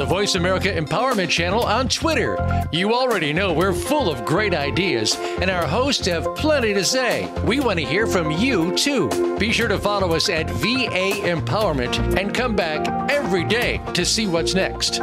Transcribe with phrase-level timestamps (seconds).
[0.00, 2.38] the Voice America Empowerment Channel on Twitter.
[2.72, 7.30] You already know we're full of great ideas, and our hosts have plenty to say.
[7.44, 9.10] We want to hear from you, too.
[9.36, 14.26] Be sure to follow us at VA Empowerment and come back every day to see
[14.26, 15.02] what's next.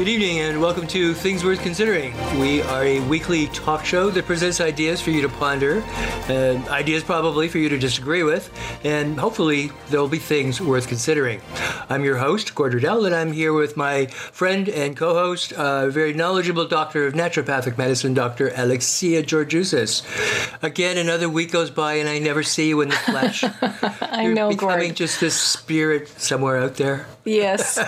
[0.00, 2.14] Good evening and welcome to Things Worth Considering.
[2.40, 5.82] We are a weekly talk show that presents ideas for you to ponder,
[6.30, 8.50] uh, ideas probably for you to disagree with,
[8.82, 11.42] and hopefully there will be things worth considering.
[11.90, 15.90] I'm your host, Gord Riddell, and I'm here with my friend and co host, uh,
[15.90, 18.52] very knowledgeable doctor of naturopathic medicine, Dr.
[18.56, 20.02] Alexia Georgiousis.
[20.62, 23.44] Again, another week goes by and I never see you in the flesh.
[24.00, 24.96] I You're know, becoming Gord.
[24.96, 27.06] just this spirit somewhere out there.
[27.24, 27.78] Yes.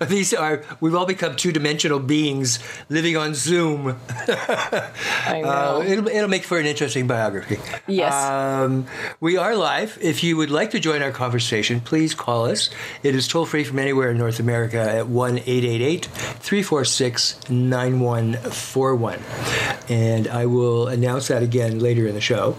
[0.08, 2.58] These are we've all become two-dimensional beings
[2.88, 3.96] living on Zoom.
[4.08, 5.48] I know.
[5.48, 7.58] Uh, it'll, it'll make for an interesting biography.
[7.86, 8.12] Yes.
[8.14, 8.86] Um,
[9.20, 9.98] we are live.
[10.00, 12.70] If you would like to join our conversation, please call us.
[13.02, 19.20] It is toll free from anywhere in North America at 1 888 346 9141.
[19.88, 22.56] And I will announce that again later in the show.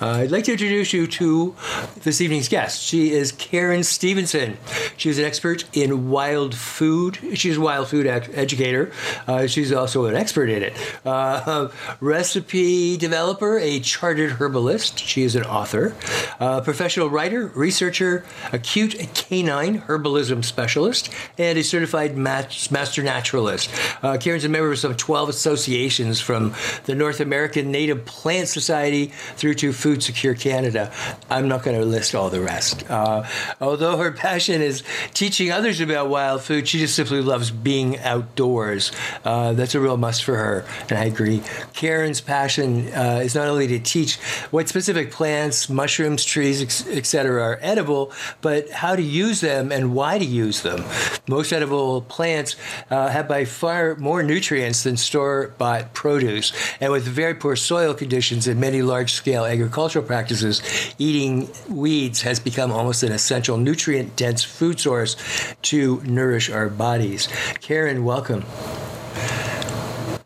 [0.00, 1.54] Uh, I'd like to introduce you to
[2.02, 2.82] this evening's guest.
[2.82, 4.56] She is Karen Stevenson.
[4.96, 7.18] She's an expert in wild food.
[7.34, 8.92] She's a wild food educator.
[9.26, 10.72] Uh, she's also an expert in it.
[11.04, 11.68] Uh,
[12.00, 14.98] recipe developer, a chartered herbalist.
[14.98, 15.94] She is an author,
[16.40, 23.70] uh, professional writer, researcher, acute canine herbalism specialist, and a certified master naturalist.
[24.02, 29.12] Uh, Karen's a member of some 12 associations from the North American Native Plant Society
[29.36, 30.92] through to Food Secure Canada.
[31.28, 32.88] I'm not going to list all the rest.
[32.88, 33.24] Uh,
[33.60, 34.82] although her passion is
[35.14, 38.92] teaching others about wild food, she just simply loves being outdoors.
[39.24, 41.42] Uh, that's a real must for her, and I agree.
[41.72, 44.16] Karen's passion uh, is not only to teach
[44.50, 50.18] what specific plants, mushrooms, trees, etc., are edible, but how to use them and why
[50.18, 50.84] to use them.
[51.28, 52.56] Most edible plants
[52.90, 57.94] uh, have by far more nutrients than store bought produce, and with very poor soil
[57.94, 60.62] conditions and many large scale agricultural practices,
[60.98, 67.28] eating weeds has become almost an essential nutrient dense food source to nourish our bodies.
[67.60, 68.44] Karen, welcome.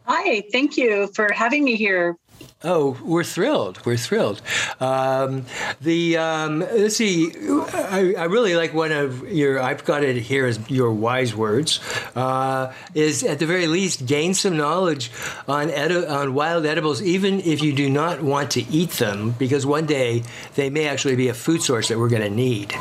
[0.07, 2.17] Hi, thank you for having me here.
[2.63, 3.85] Oh, we're thrilled.
[3.87, 4.43] We're thrilled.
[4.81, 5.47] Um,
[5.81, 7.33] the um, let's see.
[7.33, 9.63] I, I really like one of your.
[9.63, 11.81] I've got it here as your wise words.
[12.15, 15.11] Uh, is at the very least gain some knowledge
[15.49, 19.65] on edi- on wild edibles, even if you do not want to eat them, because
[19.65, 20.23] one day
[20.55, 22.75] they may actually be a food source that we're going to need.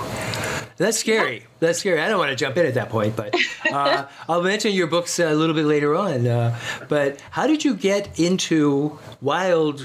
[0.75, 1.45] That's scary.
[1.59, 1.99] That's scary.
[1.99, 3.35] I don't want to jump in at that point, but
[3.71, 6.25] uh, I'll mention your books a little bit later on.
[6.25, 9.81] Uh, but how did you get into wild,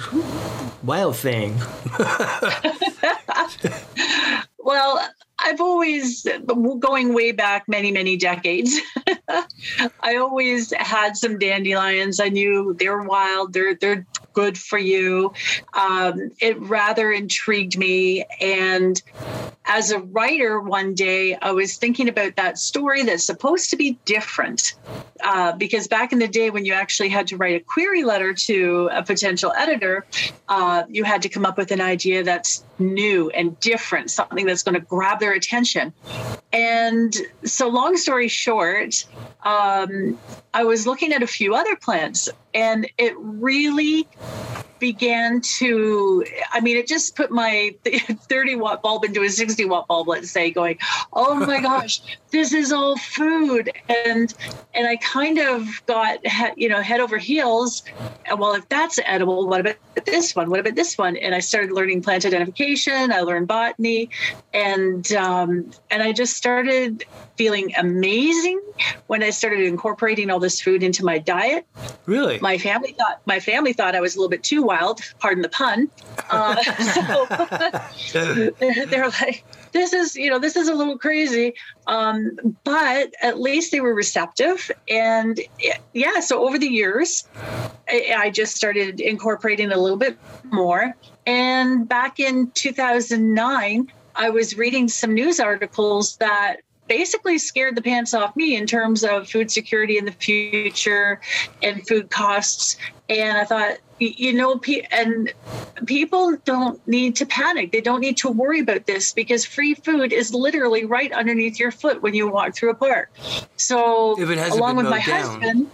[0.83, 1.59] wild thing?
[4.65, 4.99] Well,
[5.39, 6.27] I've always,
[6.79, 8.81] going way back many, many decades,
[10.01, 12.19] I always had some dandelions.
[12.19, 15.35] I knew they're wild, they're, they're good for you.
[15.75, 18.25] Um, it rather intrigued me.
[18.41, 19.03] And
[19.67, 23.99] as a writer, one day I was thinking about that story that's supposed to be
[24.05, 24.75] different.
[25.23, 28.35] Uh, because back in the day, when you actually had to write a query letter
[28.35, 30.05] to a potential editor,
[30.49, 34.63] uh, you had to come up with an idea that's new and different, something that's
[34.63, 35.95] going to grab their attention.
[36.53, 39.07] And so, long story short,
[39.45, 40.19] um,
[40.53, 44.07] I was looking at a few other plants, and it really
[44.85, 46.23] began to
[46.53, 50.31] i mean it just put my 30 watt bulb into a 60 watt bulb let's
[50.31, 50.77] say going
[51.15, 52.03] oh my gosh
[52.35, 53.71] this is all food.
[53.89, 54.35] And
[54.75, 56.19] and i kind of got
[56.57, 57.85] you know head over heels.
[58.27, 60.51] And well if that's edible what about this one?
[60.51, 61.17] What about this one?
[61.17, 63.13] And i started learning plant identification.
[63.13, 64.11] I learned botany.
[64.53, 67.05] And um, and i just started
[67.37, 68.61] feeling amazing
[69.07, 71.67] when i started incorporating all this food into my diet.
[72.07, 72.41] Really?
[72.41, 75.49] my family thought my family thought i was a little bit too wild, pardon the
[75.49, 75.89] pun.
[76.31, 76.63] Uh,
[77.93, 78.51] so
[78.87, 81.55] they're like, this is, you know, this is a little crazy.
[81.87, 84.71] Um, but at least they were receptive.
[84.89, 85.41] And
[85.93, 87.25] yeah, so over the years,
[87.89, 90.95] I, I just started incorporating a little bit more.
[91.27, 96.57] And back in 2009, I was reading some news articles that
[96.89, 101.21] basically scared the pants off me in terms of food security in the future
[101.63, 102.77] and food costs.
[103.09, 104.61] And I thought, you know,
[104.91, 105.33] and
[105.87, 107.73] people don't need to panic.
[107.73, 111.71] They don't need to worry about this because free food is literally right underneath your
[111.71, 113.11] foot when you walk through a park.
[113.57, 115.43] So, along with my down.
[115.43, 115.71] husband,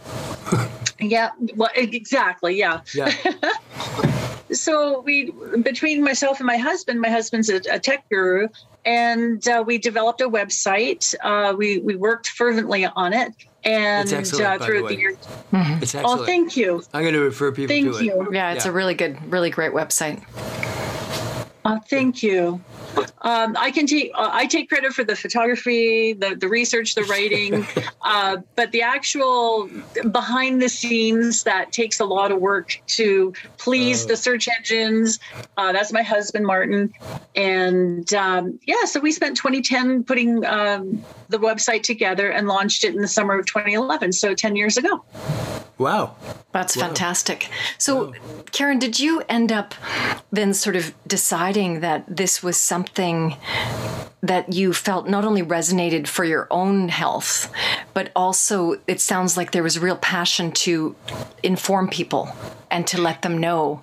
[1.00, 2.80] yeah, well, exactly, yeah.
[2.94, 3.12] Yeah.
[4.52, 5.32] so we
[5.62, 8.48] between myself and my husband my husband's a, a tech guru
[8.84, 13.32] and uh, we developed a website uh, we we worked fervently on it
[13.64, 15.16] and uh, throughout the, the years
[15.52, 15.82] mm-hmm.
[15.82, 16.20] it's oh, excellent.
[16.20, 18.22] oh thank you i'm going to refer people thank to you.
[18.22, 18.70] it yeah it's yeah.
[18.70, 20.22] a really good really great website
[21.64, 22.60] Oh, thank you.
[23.22, 27.02] Um, I can take uh, I take credit for the photography, the the research, the
[27.04, 27.66] writing,
[28.02, 29.68] uh, but the actual
[30.10, 35.18] behind the scenes that takes a lot of work to please uh, the search engines.
[35.58, 36.94] Uh, that's my husband Martin,
[37.36, 42.94] and um, yeah, so we spent 2010 putting um, the website together and launched it
[42.94, 44.12] in the summer of 2011.
[44.14, 45.04] So 10 years ago.
[45.80, 46.14] Wow.
[46.52, 46.88] That's wow.
[46.88, 47.48] fantastic.
[47.78, 48.12] So, wow.
[48.52, 49.74] Karen, did you end up
[50.30, 53.36] then sort of deciding that this was something
[54.20, 57.50] that you felt not only resonated for your own health,
[57.94, 60.94] but also it sounds like there was real passion to
[61.42, 62.28] inform people
[62.70, 63.82] and to let them know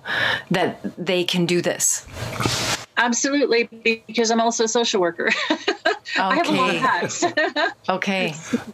[0.52, 2.06] that they can do this?
[2.98, 3.64] Absolutely,
[4.06, 5.28] because I'm also a social worker.
[5.50, 5.74] okay.
[6.18, 7.24] I have a lot of hats.
[7.88, 8.32] okay.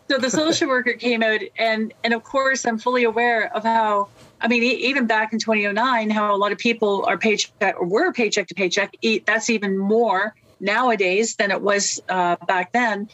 [0.08, 4.08] So the social worker came out, and and of course I'm fully aware of how.
[4.40, 8.12] I mean, even back in 2009, how a lot of people are paycheck or were
[8.12, 8.94] paycheck to paycheck.
[9.24, 13.08] That's even more nowadays than it was uh, back then.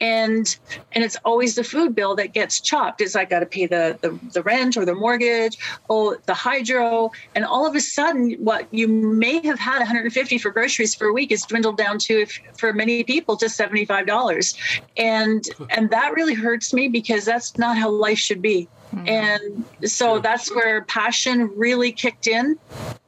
[0.00, 0.56] And
[0.92, 3.00] and it's always the food bill that gets chopped.
[3.00, 5.56] It's like got to pay the, the the rent or the mortgage
[5.88, 7.10] or the hydro.
[7.34, 11.12] And all of a sudden what you may have had 150 for groceries for a
[11.12, 14.56] week is dwindled down to if, for many people to $75
[14.96, 19.08] and and that really hurts me because that's not how life should be Mm-hmm.
[19.08, 22.58] And so that's where passion really kicked in.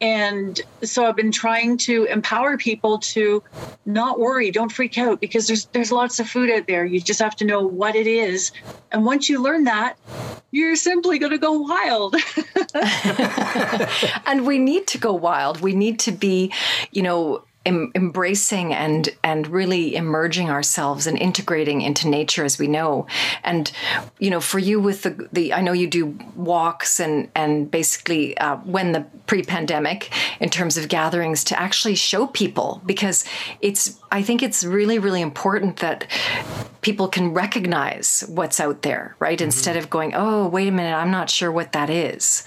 [0.01, 3.43] And so I've been trying to empower people to
[3.87, 6.85] not worry, don't freak out because there's there's lots of food out there.
[6.85, 8.53] You just have to know what it is.
[8.93, 9.97] And once you learn that,
[10.51, 12.17] you're simply going to go wild.
[14.27, 15.61] and we need to go wild.
[15.61, 16.53] We need to be,
[16.93, 22.67] you know, em- embracing and and really emerging ourselves and integrating into nature as we
[22.67, 23.07] know.
[23.45, 23.71] And
[24.19, 28.37] you know, for you with the the I know you do walks and and basically
[28.39, 30.11] uh, when the pre-pandemic
[30.41, 33.25] in terms of gatherings to actually show people because
[33.61, 36.07] it's I think it's really really important that
[36.89, 39.37] people can recognize what's out there, right?
[39.37, 39.45] Mm-hmm.
[39.45, 42.45] Instead of going, "Oh, wait a minute, I'm not sure what that is."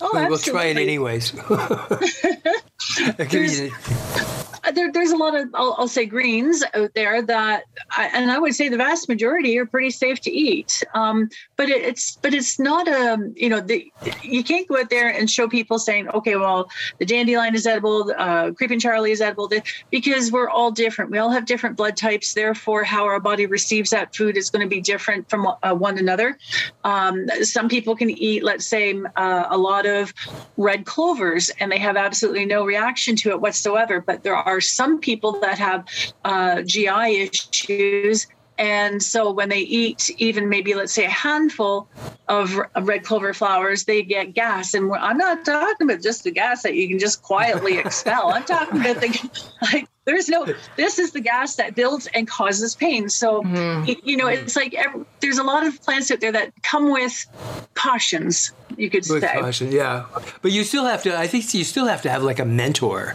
[0.00, 1.34] Oh, we'll, we'll try it anyways.
[4.72, 8.38] there, there's a lot of I'll, I'll, say greens out there that I, and I
[8.38, 10.82] would say the vast majority are pretty safe to eat.
[10.94, 13.90] Um, but it, it's but it's not a um, you know the,
[14.22, 16.68] you can't go out there and show people saying okay well
[16.98, 19.50] the dandelion is edible uh, creeping charlie is edible
[19.90, 21.10] because we're all different.
[21.10, 22.34] We all have different blood types.
[22.34, 25.98] Therefore how our body receives that food is going to be different from uh, one
[25.98, 26.38] another.
[26.84, 30.12] Um, some people can eat let's say uh, a lot of
[30.56, 34.60] red clovers and they have absolutely no reaction to it whatsoever but there are are
[34.60, 35.86] some people that have
[36.24, 38.26] uh, GI issues.
[38.56, 41.88] And so when they eat even maybe, let's say, a handful
[42.28, 44.74] of red clover flowers, they get gas.
[44.74, 48.32] And I'm not talking about just the gas that you can just quietly expel.
[48.32, 50.46] I'm talking about the, like, there's no,
[50.76, 53.08] this is the gas that builds and causes pain.
[53.08, 53.90] So, mm-hmm.
[54.02, 57.26] you know, it's like every, there's a lot of plants out there that come with
[57.74, 59.40] cautions, you could with say.
[59.40, 60.04] Caution, yeah.
[60.42, 63.14] But you still have to, I think you still have to have like a mentor.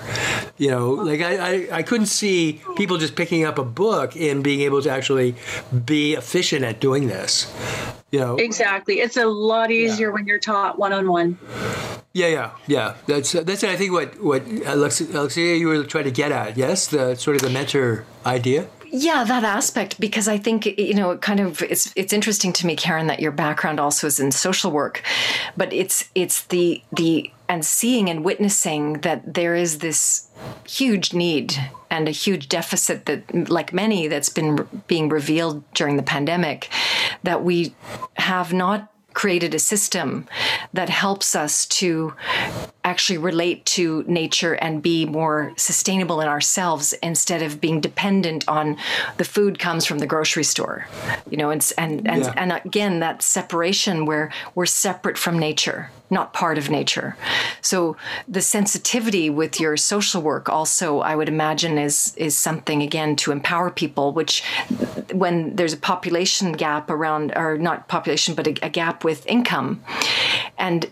[0.58, 4.44] You know, like I, I, I couldn't see people just picking up a book and
[4.44, 5.36] being able to actually
[5.86, 7.54] be efficient at doing this.
[8.12, 9.00] You know, exactly.
[9.02, 10.14] It's a lot easier yeah.
[10.14, 11.38] when you're taught one on one.
[12.14, 12.96] Yeah, yeah, yeah.
[13.06, 16.58] That's that's I think what what Alexia you were trying to get at.
[16.58, 18.68] Yes, the sort of the mentor idea.
[18.92, 22.66] Yeah, that aspect because I think you know it kind of it's it's interesting to
[22.66, 25.04] me, Karen, that your background also is in social work,
[25.56, 30.28] but it's it's the the and seeing and witnessing that there is this
[30.68, 31.56] huge need
[31.92, 36.70] and a huge deficit that like many that's been being revealed during the pandemic
[37.24, 37.74] that we
[38.16, 40.26] have not created a system
[40.72, 42.14] that helps us to
[42.84, 48.78] actually relate to nature and be more sustainable in ourselves instead of being dependent on
[49.18, 50.88] the food comes from the grocery store
[51.30, 52.34] you know and and and, Yeah.
[52.38, 57.16] and again that separation where we're separate from nature not part of nature
[57.62, 57.96] so
[58.28, 63.32] the sensitivity with your social work also i would imagine is is something again to
[63.32, 64.42] empower people which
[65.12, 69.84] when there's a population gap around or not population but a, a gap with income
[70.58, 70.90] and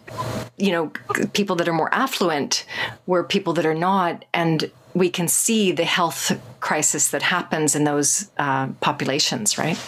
[0.58, 0.91] you know
[1.34, 2.66] people that are more affluent
[3.06, 7.84] were people that are not and we can see the health crisis that happens in
[7.84, 9.80] those uh, populations right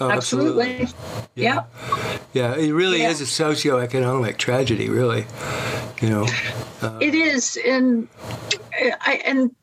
[0.00, 0.88] Oh, Absolutely.
[1.36, 1.64] Yeah.
[2.32, 3.10] Yeah, it really Yeah.
[3.10, 5.24] is a socioeconomic tragedy, really.
[6.02, 6.26] You know,
[7.00, 8.08] It is, and
[9.10, 9.54] I and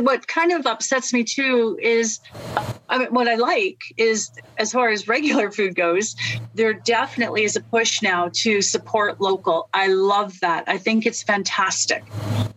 [0.00, 2.20] what kind of upsets me too is,
[2.88, 6.16] I mean, what I like is as far as regular food goes,
[6.54, 9.68] there definitely is a push now to support local.
[9.74, 10.64] I love that.
[10.66, 12.04] I think it's fantastic,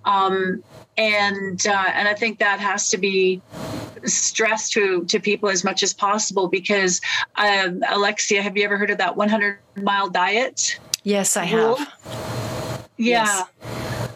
[0.06, 0.64] um,
[0.98, 3.42] and uh, and I think that has to be
[4.06, 7.02] stressed to to people as much as possible because
[7.36, 10.80] um, Alexia, have you ever heard of that 100 mile diet?
[11.04, 11.78] yes i Rule?
[11.78, 13.46] have Yeah.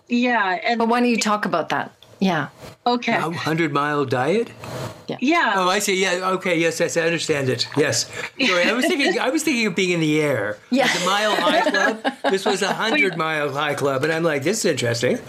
[0.07, 0.59] Yeah.
[0.63, 1.91] And but why don't you talk about that
[2.23, 2.49] yeah
[2.85, 3.15] okay.
[3.15, 4.49] a hundred mile diet.
[5.19, 5.53] Yeah.
[5.55, 6.01] Oh, I see.
[6.01, 6.31] Yeah.
[6.33, 6.57] Okay.
[6.57, 6.79] Yes.
[6.79, 6.97] Yes.
[6.97, 7.67] I understand it.
[7.77, 8.05] Yes.
[8.39, 8.63] Sorry.
[8.63, 9.19] I was thinking.
[9.19, 10.57] I was thinking of being in the air.
[10.69, 10.85] Yeah.
[10.85, 12.13] Like the Mile High Club.
[12.31, 15.19] This was a hundred mile high club, and I'm like, this is interesting.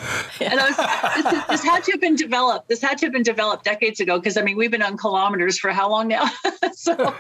[0.40, 0.76] and I was,
[1.24, 2.68] this, this had to have been developed.
[2.68, 5.58] This had to have been developed decades ago because I mean we've been on kilometers
[5.58, 6.30] for how long now?
[6.72, 6.94] so,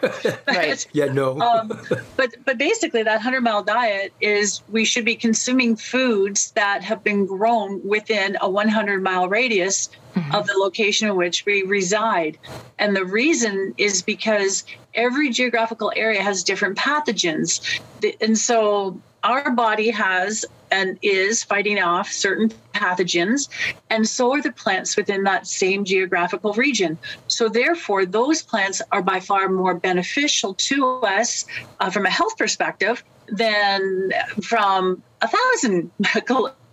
[0.46, 0.86] Right.
[0.92, 1.06] Yeah.
[1.06, 1.40] No.
[1.40, 1.68] um,
[2.16, 7.02] but but basically that hundred mile diet is we should be consuming foods that have
[7.04, 9.88] been grown within a 100 mile radius
[10.32, 12.38] of the location in which we reside,
[12.78, 17.80] and the reason is because every geographical area has different pathogens,
[18.20, 23.48] and so our body has and is fighting off certain pathogens,
[23.90, 26.98] and so are the plants within that same geographical region.
[27.28, 31.46] So, therefore, those plants are by far more beneficial to us
[31.80, 35.90] uh, from a health perspective than from a thousand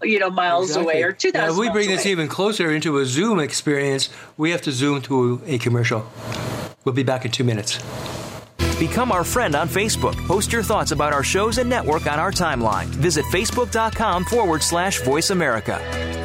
[0.03, 3.05] you know miles away or two Now, if we bring this even closer into a
[3.05, 6.05] Zoom experience, we have to zoom to a commercial.
[6.84, 7.79] We'll be back in two minutes.
[8.79, 10.15] Become our friend on Facebook.
[10.25, 12.86] Post your thoughts about our shows and network on our timeline.
[12.86, 16.21] Visit facebook.com forward slash voice America.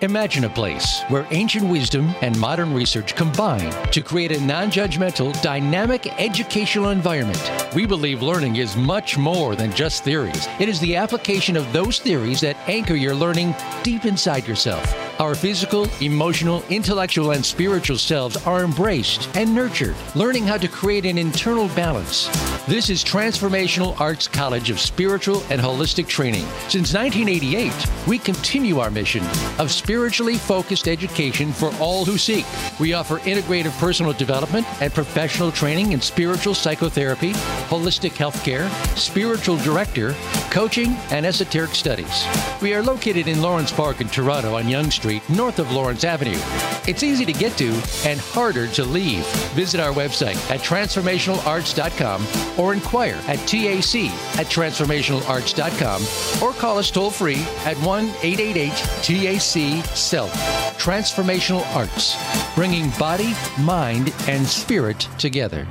[0.00, 5.34] Imagine a place where ancient wisdom and modern research combine to create a non judgmental,
[5.42, 7.50] dynamic educational environment.
[7.74, 11.98] We believe learning is much more than just theories, it is the application of those
[11.98, 14.86] theories that anchor your learning deep inside yourself.
[15.20, 21.04] Our physical, emotional, intellectual, and spiritual selves are embraced and nurtured, learning how to create
[21.06, 22.28] an internal balance.
[22.68, 26.44] This is Transformational Arts College of Spiritual and Holistic Training.
[26.68, 27.72] Since 1988,
[28.06, 29.24] we continue our mission
[29.58, 32.44] of spiritually focused education for all who seek.
[32.78, 37.32] We offer integrative personal development and professional training in spiritual psychotherapy,
[37.70, 38.68] holistic healthcare,
[38.98, 40.14] spiritual director,
[40.50, 42.26] coaching, and esoteric studies.
[42.60, 46.38] We are located in Lawrence Park in Toronto on Yonge Street, north of Lawrence Avenue.
[46.86, 47.68] It's easy to get to
[48.04, 49.24] and harder to leave.
[49.54, 52.26] Visit our website at transformationalarts.com
[52.58, 59.77] or inquire at TAC at transformationalarts.com or call us toll free at 1 888 TAC
[59.82, 60.32] SELF.
[60.78, 62.16] Transformational Arts,
[62.54, 65.66] bringing body, mind, and spirit together.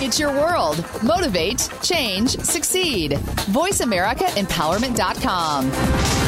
[0.00, 0.82] It's your world.
[1.02, 3.12] Motivate, change, succeed.
[3.52, 6.27] VoiceAmericaEmpowerment.com.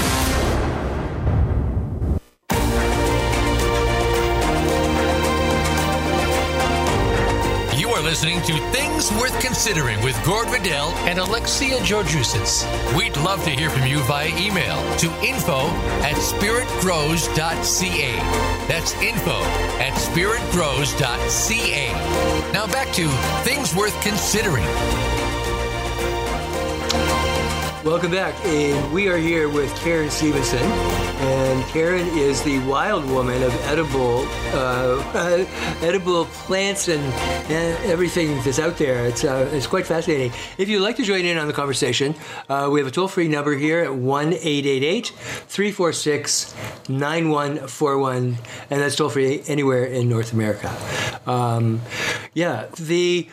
[8.20, 12.66] listening to Things Worth Considering with Gord Riddell and Alexia Georgiousis.
[12.94, 15.68] We'd love to hear from you via email to info
[16.02, 18.16] at spiritgrows.ca.
[18.68, 19.40] That's info
[19.80, 21.92] at spiritgrows.ca.
[22.52, 23.08] Now back to
[23.42, 24.66] Things Worth Considering.
[27.84, 28.34] Welcome back.
[28.44, 30.60] And we are here with Karen Stevenson.
[30.60, 35.02] And Karen is the wild woman of edible, uh,
[35.82, 37.02] edible plants and,
[37.50, 39.06] everything that's out there.
[39.06, 40.30] It's, uh, it's quite fascinating.
[40.58, 42.14] If you'd like to join in on the conversation,
[42.50, 46.54] uh, we have a toll free number here at 1 888 346
[46.88, 48.38] 9141.
[48.68, 50.70] And that's toll free anywhere in North America.
[51.26, 51.80] Um,
[52.34, 53.28] yeah, the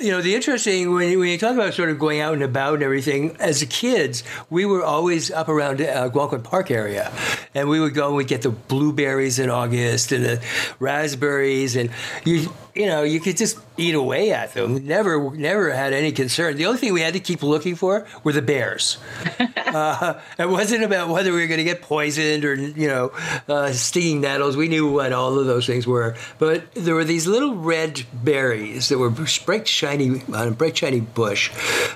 [0.00, 2.42] you know the interesting when you, when you talk about sort of going out and
[2.42, 3.36] about and everything.
[3.38, 7.12] As kids, we were always up around uh, Algonquin Park area,
[7.52, 10.40] and we would go and we'd get the blueberries in August and the
[10.78, 11.90] raspberries, and
[12.24, 14.86] you you know, you could just eat away at them.
[14.86, 16.56] Never, never had any concern.
[16.56, 18.98] The only thing we had to keep looking for were the bears.
[19.56, 23.12] uh, it wasn't about whether we were going to get poisoned or, you know,
[23.48, 24.56] uh, stinging nettles.
[24.56, 26.16] We knew what all of those things were.
[26.38, 31.00] But there were these little red berries that were bright shiny on a bright shiny
[31.00, 31.50] bush.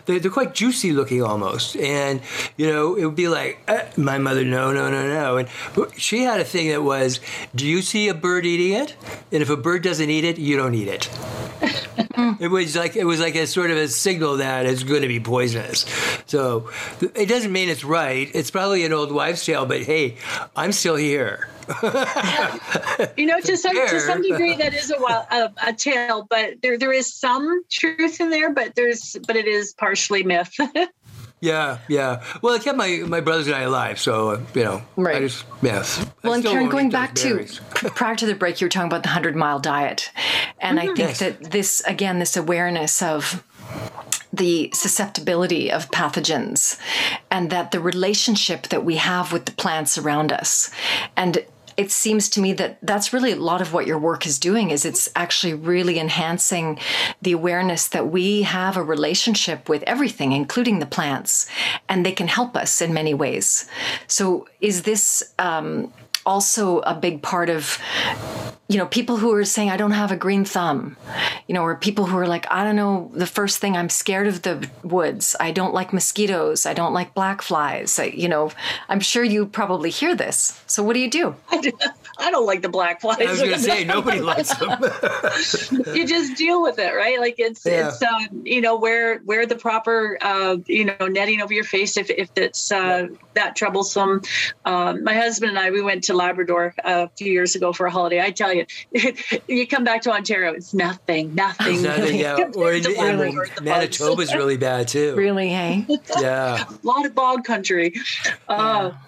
[0.06, 2.21] They're, they're quite juicy looking almost, and
[2.56, 5.49] you know, it would be like uh, my mother, no, no, no, no, and
[5.97, 7.21] she had a thing that was,
[7.54, 8.97] do you see a bird eating it?
[9.33, 11.09] And if a bird doesn't eat it, you don't eat it.
[12.41, 15.09] it was like it was like a sort of a signal that it's going to
[15.09, 15.85] be poisonous.
[16.27, 16.71] So
[17.01, 18.31] it doesn't mean it's right.
[18.35, 20.17] It's probably an old wives' tale, but hey,
[20.55, 21.49] I'm still here.
[23.17, 26.79] you know, to some to some degree, that is a, a, a tale, but there
[26.79, 30.55] there is some truth in there, but there's but it is partially myth.
[31.40, 32.25] Yeah, yeah.
[32.40, 35.16] Well, it kept my, my brothers and I alive, so uh, you know, right.
[35.16, 36.11] I just myth.
[36.23, 37.47] Well, and Karen, going back to
[37.95, 40.11] prior to the break, you were talking about the hundred mile diet,
[40.59, 40.90] and mm-hmm.
[40.90, 41.19] I think yes.
[41.19, 43.45] that this again, this awareness of
[44.33, 46.78] the susceptibility of pathogens
[47.31, 50.71] and that the relationship that we have with the plants around us
[51.16, 51.45] and
[51.76, 54.71] it seems to me that that's really a lot of what your work is doing
[54.71, 56.78] is it's actually really enhancing
[57.23, 61.47] the awareness that we have a relationship with everything including the plants
[61.88, 63.68] and they can help us in many ways.
[64.06, 65.92] So is this um,
[66.26, 67.78] also a big part of
[68.68, 70.97] you know people who are saying i don't have a green thumb
[71.47, 74.26] you know or people who are like i don't know the first thing i'm scared
[74.26, 75.37] of the woods.
[75.38, 76.66] I don't like mosquitoes.
[76.66, 77.99] I don't like black flies.
[77.99, 78.50] I, you know
[78.88, 80.61] i'm sure you probably hear this.
[80.66, 81.37] So what do you do
[82.19, 83.21] I don't like the black flies.
[83.21, 84.81] I was going to say nobody likes them.
[85.95, 87.21] you just deal with it, right?
[87.21, 87.89] Like it's yeah.
[87.89, 91.97] it's um, you know wear wear the proper uh, you know netting over your face
[91.97, 93.17] if if it's uh, yeah.
[93.35, 94.23] that troublesome.
[94.65, 97.91] Um, my husband and I we went to Labrador a few years ago for a
[97.91, 98.21] holiday.
[98.23, 98.67] I tell you,
[99.49, 101.83] you come back to Ontario, it's nothing, nothing.
[101.83, 102.37] nothing yeah.
[102.57, 105.15] Or in, in Manitoba's really bad too.
[105.15, 105.85] Really, hey?
[106.21, 106.65] yeah.
[106.65, 107.95] a lot of bog country.
[108.49, 108.99] Uh, yeah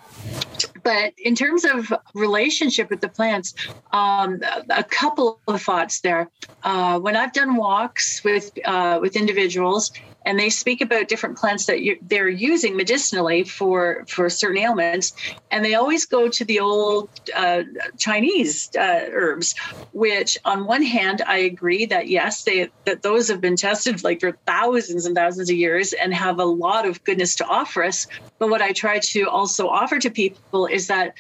[0.88, 3.52] but in terms of relationship with the plants,
[3.92, 4.40] um,
[4.70, 6.30] a couple of thoughts there.
[6.62, 9.92] Uh, when I've done walks with uh, with individuals,
[10.24, 15.12] and they speak about different plants that you, they're using medicinally for for certain ailments.
[15.50, 17.62] And they always go to the old uh,
[17.98, 19.54] chinese uh, herbs
[19.92, 24.20] which on one hand i agree that yes they that those have been tested like
[24.20, 28.06] for thousands and thousands of years and have a lot of goodness to offer us.
[28.38, 31.14] But what i try to also offer to people is that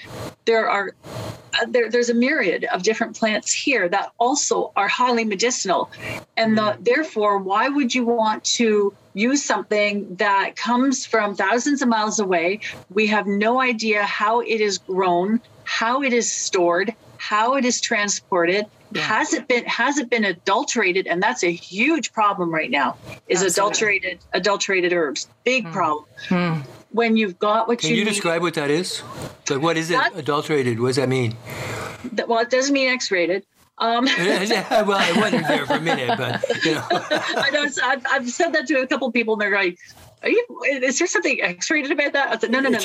[0.44, 0.94] there are
[1.68, 5.90] there, there's a myriad of different plants here that also are highly medicinal
[6.36, 11.88] and the, therefore why would you want to use something that comes from thousands of
[11.88, 12.60] miles away.
[12.90, 17.80] We have no idea how it is grown, how it is stored, how it is
[17.80, 18.66] transported.
[18.92, 19.02] Yeah.
[19.02, 21.06] Has it been has it been adulterated?
[21.06, 22.96] And that's a huge problem right now.
[23.28, 23.48] Is Absolutely.
[23.48, 25.72] adulterated adulterated herbs big mm.
[25.72, 26.04] problem.
[26.28, 26.64] Mm.
[26.90, 29.02] When you've got what Can you you describe what that is?
[29.50, 30.80] Like what is it that, adulterated?
[30.80, 31.36] What does that mean?
[32.26, 33.44] well, it doesn't mean X-rated.
[33.80, 36.86] Um, well, I wasn't there for a minute, but you know.
[36.90, 37.66] I know.
[37.84, 39.78] I've, I've said that to a couple of people, and they're like,
[40.22, 42.28] are you, is there something X-rated about that?
[42.28, 42.78] I said, no, no, no,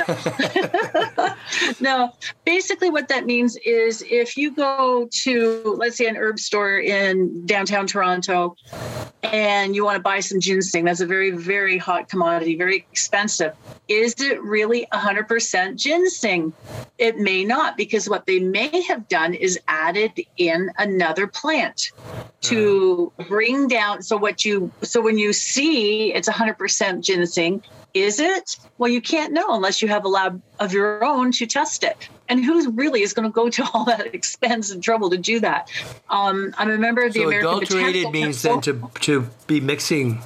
[1.18, 1.36] no.
[1.80, 2.14] no.
[2.46, 7.46] Basically, what that means is if you go to, let's say, an herb store in
[7.46, 8.56] downtown Toronto,
[9.24, 13.56] and you want to buy some ginseng, that's a very, very hot commodity, very expensive.
[13.88, 16.54] Is it really 100% ginseng?
[16.98, 21.92] It may not, because what they may have done is added in another plant
[22.42, 23.30] to uh-huh.
[23.30, 24.04] bring down.
[24.04, 27.23] So what you, so when you see it's 100% ginseng
[27.94, 28.58] is it?
[28.78, 32.10] Well, you can't know unless you have a lab of your own to test it.
[32.28, 35.40] And who really is going to go to all that expense and trouble to do
[35.42, 35.70] that?
[36.10, 40.22] Um, I'm a member of the so American adulterated means then to to be mixing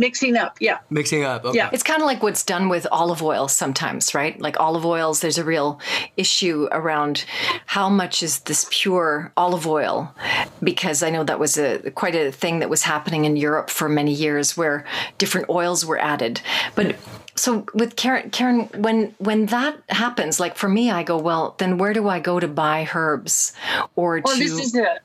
[0.00, 0.78] Mixing up, yeah.
[0.88, 1.58] Mixing up, okay.
[1.58, 1.68] Yeah.
[1.74, 4.40] It's kind of like what's done with olive oil sometimes, right?
[4.40, 5.78] Like olive oils, there's a real
[6.16, 7.26] issue around
[7.66, 10.14] how much is this pure olive oil
[10.62, 13.90] because I know that was a quite a thing that was happening in Europe for
[13.90, 14.86] many years where
[15.18, 16.40] different oils were added.
[16.74, 16.96] But
[17.40, 21.78] so with Karen, Karen, when when that happens, like for me, I go, well, then
[21.78, 23.54] where do I go to buy herbs
[23.96, 24.98] or well, to, this is it.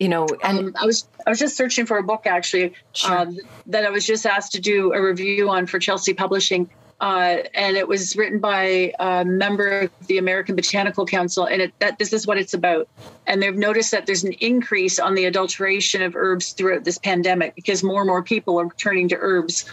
[0.00, 0.26] you know?
[0.42, 3.16] And um, I was I was just searching for a book actually sure.
[3.16, 6.68] um, that I was just asked to do a review on for Chelsea Publishing,
[7.00, 11.72] uh, and it was written by a member of the American Botanical Council, and it,
[11.78, 12.88] that this is what it's about.
[13.26, 17.54] And they've noticed that there's an increase on the adulteration of herbs throughout this pandemic
[17.54, 19.66] because more and more people are turning to herbs.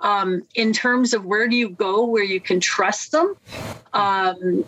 [0.00, 3.36] Um, in terms of where do you go where you can trust them,
[3.92, 4.64] um,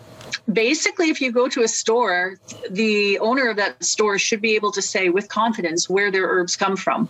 [0.52, 2.36] basically if you go to a store
[2.70, 6.56] the owner of that store should be able to say with confidence where their herbs
[6.56, 7.08] come from.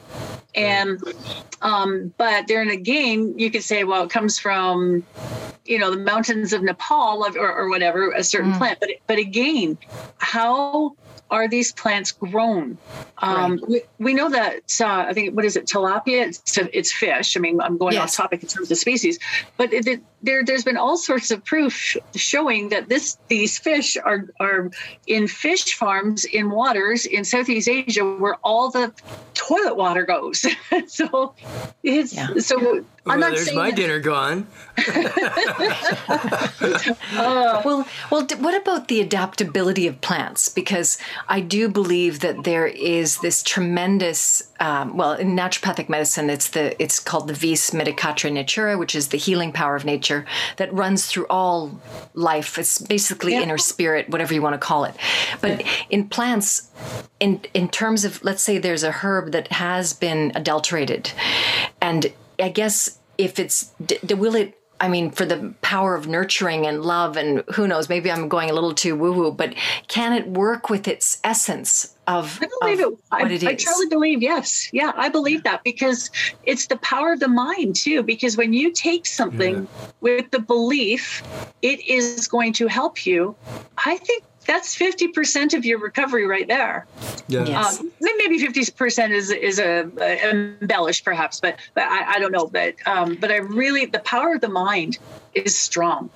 [0.55, 1.01] And
[1.63, 5.05] um, but then again you could say well it comes from
[5.65, 8.59] you know the mountains of nepal or, or whatever a certain mm.
[8.59, 8.81] plant.
[8.81, 9.79] But but again
[10.19, 10.97] how
[11.31, 12.77] are these plants grown?
[13.19, 13.69] Um, right.
[13.69, 16.29] we, we know that uh, I think what is it tilapia?
[16.29, 17.37] It's, it's fish.
[17.37, 18.03] I mean, I'm going yes.
[18.03, 19.19] off topic in terms of species,
[19.57, 23.97] but it, it, there there's been all sorts of proof showing that this these fish
[23.97, 24.71] are are
[25.07, 28.93] in fish farms in waters in Southeast Asia where all the
[29.35, 30.47] toilet water goes.
[30.87, 31.35] so
[31.83, 32.35] it's yeah.
[32.39, 33.77] so well, I'm not there's my that.
[33.77, 34.47] dinner gone.
[37.17, 40.49] uh, well, well, what about the adaptability of plants?
[40.49, 44.43] Because I do believe that there is this tremendous.
[44.61, 49.09] Um, well, in naturopathic medicine, it's the it's called the vis medicatrix naturae, which is
[49.09, 50.25] the healing power of nature nature
[50.57, 51.81] that runs through all
[52.15, 52.59] life.
[52.59, 53.43] It's basically yeah.
[53.43, 54.95] inner spirit, whatever you want to call it.
[55.41, 56.71] But in plants,
[57.19, 61.13] in in terms of let's say there's a herb that has been adulterated,
[61.81, 63.73] and I guess if it's
[64.09, 68.11] will it I mean, for the power of nurturing and love, and who knows, maybe
[68.11, 69.55] I'm going a little too woo woo, but
[69.89, 72.99] can it work with its essence of, I believe of it.
[73.13, 74.71] I, it I truly believe, yes.
[74.73, 76.11] Yeah, I believe that because
[76.45, 78.03] it's the power of the mind too.
[78.03, 79.89] Because when you take something yeah.
[80.01, 81.23] with the belief
[81.61, 83.37] it is going to help you,
[83.85, 86.85] I think that's 50% of your recovery right there.
[87.29, 87.45] Yeah.
[87.45, 87.79] Yes.
[87.79, 92.49] Um, maybe 50% is, is a, a embellished perhaps, but, but I, I don't know.
[92.49, 94.99] But, um, but I really, the power of the mind
[95.35, 96.11] is strong.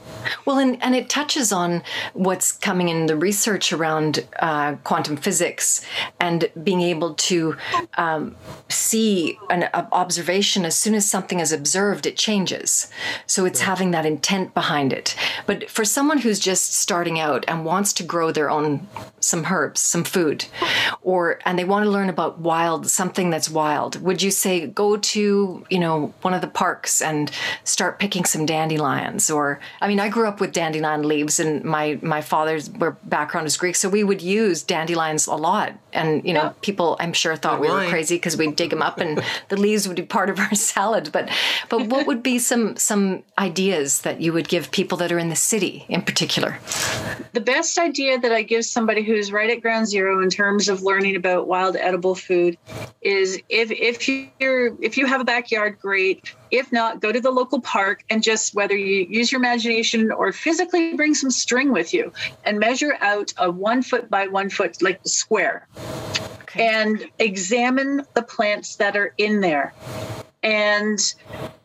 [0.45, 1.83] Well, and, and it touches on
[2.15, 5.87] what's coming in the research around uh, quantum physics
[6.21, 7.57] and being able to
[7.97, 8.35] um,
[8.69, 12.91] see an observation as soon as something is observed, it changes.
[13.27, 13.67] So it's yeah.
[13.67, 15.15] having that intent behind it.
[15.47, 18.87] But for someone who's just starting out and wants to grow their own
[19.21, 20.45] some herbs, some food,
[21.03, 24.97] or and they want to learn about wild something that's wild, would you say go
[24.97, 27.31] to you know one of the parks and
[27.65, 29.04] start picking some dandelions?
[29.31, 33.57] Or i mean i grew up with dandelion leaves and my my father's background is
[33.57, 33.77] greek.
[33.77, 36.53] So we would use dandelions a lot and you know yeah.
[36.61, 39.87] people i'm sure thought we were crazy because we'd dig them up and the leaves
[39.87, 41.11] would be part of our salad.
[41.13, 41.31] But
[41.69, 45.29] but what would be some some ideas that you would give people that are in
[45.29, 46.59] the city in particular?
[47.33, 50.83] The best idea that i give somebody who's right at ground zero in terms of
[50.83, 52.57] learning about wild edible food
[53.03, 57.31] is if if you're if you have a backyard great if not, go to the
[57.31, 61.93] local park and just whether you use your imagination or physically bring some string with
[61.93, 62.13] you
[62.45, 65.67] and measure out a one foot by one foot, like square,
[66.43, 66.67] okay.
[66.67, 69.75] and examine the plants that are in there.
[70.43, 70.99] And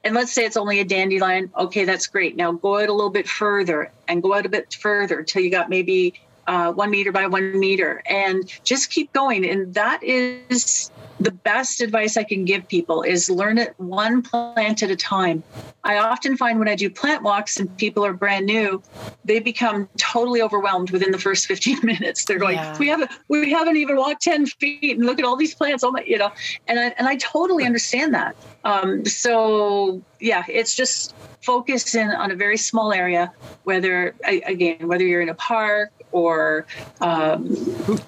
[0.06, 1.52] and let's say it's only a dandelion.
[1.58, 2.38] Okay, that's great.
[2.38, 5.52] Now go out a little bit further and go out a bit further till you
[5.52, 6.14] got maybe
[6.48, 9.48] uh, one meter by one meter, and just keep going.
[9.48, 14.82] And that is the best advice I can give people is learn it one plant
[14.84, 15.44] at a time.
[15.84, 18.82] I often find when I do plant walks and people are brand new,
[19.26, 22.26] they become totally overwhelmed within the first 15 minutes.
[22.26, 22.78] They're going, yeah.
[22.78, 25.84] we haven't we haven't even walked 10 feet and look at all these plants.
[25.84, 26.32] Oh my, you know,
[26.68, 28.36] and I and I totally understand that.
[28.64, 33.32] Um, so yeah, it's just focus in on a very small area,
[33.64, 36.66] whether again, whether you're in a park or
[37.02, 37.48] um,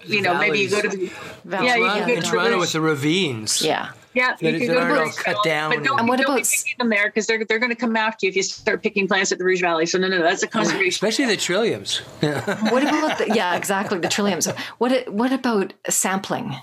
[0.03, 0.39] you know, Valleys.
[0.39, 1.11] maybe you go to the
[1.45, 1.67] Valley.
[1.67, 3.61] yeah, you can go to Toronto with the ravines.
[3.61, 3.91] Yeah.
[4.13, 5.73] Yeah, you can go to cut down.
[5.73, 7.95] But don't, and what don't about picking them there because they're they're going to come
[7.95, 9.85] after you if you start picking plants at the Rouge Valley.
[9.85, 10.89] So no, no, no that's a conservation.
[10.89, 11.99] Especially the trilliums.
[12.71, 14.53] what about the, yeah, exactly the trilliums.
[14.79, 16.57] What what about sampling?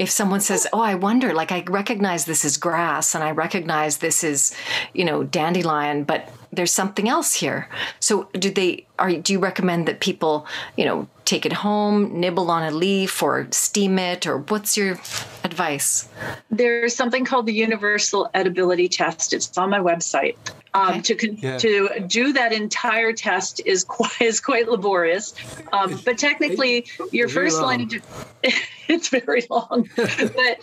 [0.00, 3.98] if someone says, "Oh, I wonder," like I recognize this is grass and I recognize
[3.98, 4.54] this is,
[4.94, 7.68] you know, dandelion, but there's something else here.
[8.00, 12.50] So, do they are do you recommend that people, you know, take it home, nibble
[12.50, 15.00] on a leaf, or steam it, or what's your
[15.44, 16.08] advice?
[16.50, 19.32] There's something called the Universal Edibility Test.
[19.32, 20.36] It's on my website.
[20.74, 21.00] Um, okay.
[21.00, 21.58] To con- yeah.
[21.58, 25.34] to do that entire test is quite is quite laborious,
[25.72, 27.82] um, but technically, your first line.
[27.82, 28.54] Of,
[28.88, 30.56] it's very long, but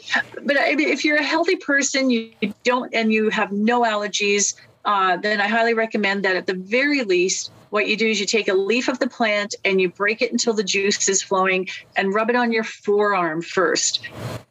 [0.44, 2.32] but if you're a healthy person, you
[2.64, 7.04] don't and you have no allergies, uh, then I highly recommend that at the very
[7.04, 10.22] least what you do is you take a leaf of the plant and you break
[10.22, 14.02] it until the juice is flowing and rub it on your forearm first.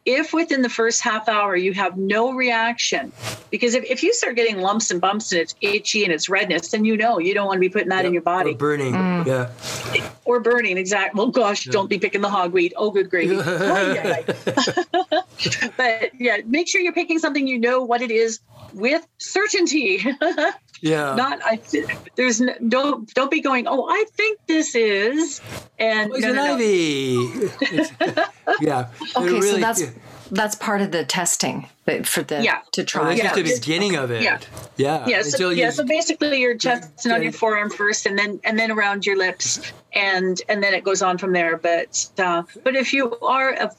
[0.04, 3.12] If within the first half hour you have no reaction,
[3.50, 6.70] because if, if you start getting lumps and bumps and it's itchy and it's redness,
[6.70, 8.52] then you know you don't want to be putting that in your body.
[8.52, 8.92] Or burning.
[8.92, 9.26] Mm.
[9.26, 10.08] Yeah.
[10.24, 11.18] Or burning, exactly.
[11.18, 12.72] Well, gosh, don't be picking the hogweed.
[12.76, 13.36] Oh, good gravy.
[15.76, 18.40] but yeah, make sure you're picking something you know what it is
[18.74, 20.04] with certainty.
[20.80, 21.14] Yeah.
[21.14, 21.60] Not I.
[22.16, 23.66] There's no, don't don't be going.
[23.66, 25.40] Oh, I think this is.
[25.78, 26.54] And no, Poison no, no.
[26.54, 27.14] ivy.
[27.76, 27.92] It's-
[28.60, 28.88] yeah.
[29.00, 29.90] It Okay, so that's yeah.
[30.30, 32.60] that's part of the testing but for the Yeah.
[32.72, 33.04] to Oh, try.
[33.10, 33.34] that's Yeah.
[33.34, 34.22] just the beginning of it.
[34.22, 34.38] Yeah.
[34.76, 35.04] Yeah.
[35.06, 35.70] Yeah, so, Until yeah.
[35.70, 39.60] So basically, you're testing on your forearm first, and then and then around your lips,
[39.92, 41.56] and and then it goes on from there.
[41.56, 43.70] But uh, but if you are a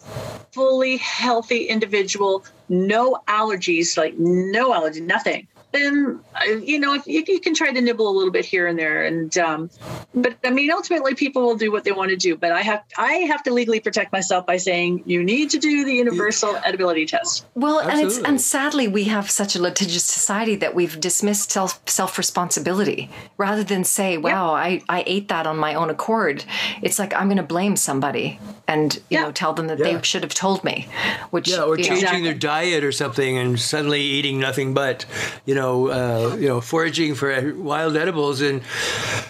[0.51, 7.23] fully healthy individual, no allergies, like no allergy, nothing, then uh, you know if you,
[7.27, 9.69] you can try to nibble a little bit here and there, and um,
[10.13, 12.36] but I mean ultimately people will do what they want to do.
[12.38, 15.86] But I have I have to legally protect myself by saying you need to do
[15.86, 17.45] the universal edibility test.
[17.56, 21.80] Well, and it's and sadly we have such a litigious society that we've dismissed self
[21.88, 26.45] self responsibility rather than say, "Wow, I I ate that on my own accord."
[26.82, 29.23] It's like I'm going to blame somebody and you Yeah.
[29.23, 29.97] know tell them that Yeah.
[29.97, 30.88] they should have told me,
[31.32, 35.06] which Yeah, or you know, changing their diet or something, and suddenly eating nothing but,
[35.45, 38.62] you know, uh, you know, foraging for wild edibles, and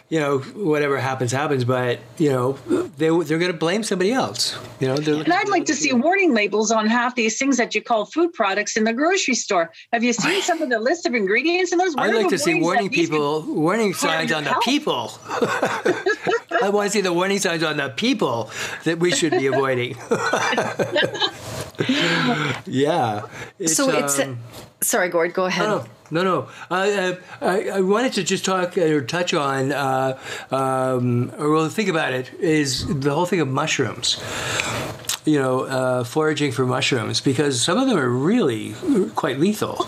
[0.09, 1.63] you know, whatever happens, happens.
[1.63, 2.53] But you know,
[2.97, 4.57] they they're going to blame somebody else.
[4.79, 7.81] You know, And I'd like to see warning labels on half these things that you
[7.81, 9.71] call food products in the grocery store.
[9.91, 11.95] Have you seen some of the list of ingredients in those?
[11.95, 14.63] What I'd like to see warning people, warning signs your on the health?
[14.63, 15.11] people.
[16.61, 18.49] I want to see the warning signs on the people
[18.83, 19.95] that we should be avoiding.
[22.65, 23.21] yeah.
[23.65, 24.39] so it's um,
[24.81, 25.67] sorry, Gord, go ahead.
[25.67, 26.49] No, no, no.
[26.71, 30.17] I, I, I wanted to just talk or touch on, uh,
[30.51, 34.21] um, or well, think about it, is the whole thing of mushrooms.
[35.25, 38.73] You know, uh, foraging for mushrooms, because some of them are really
[39.15, 39.85] quite lethal.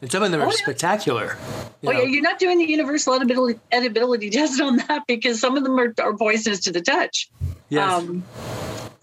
[0.00, 0.52] And some of them are yeah.
[0.52, 1.36] spectacular.
[1.82, 2.04] you Oh, yeah, know.
[2.04, 5.92] you're not doing the universal edibility, edibility test on that because some of them are,
[6.00, 7.28] are poisonous to the touch.
[7.68, 7.92] Yes.
[7.92, 8.24] Um,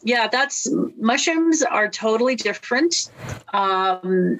[0.03, 3.11] yeah, that's mushrooms are totally different.
[3.53, 4.39] Um,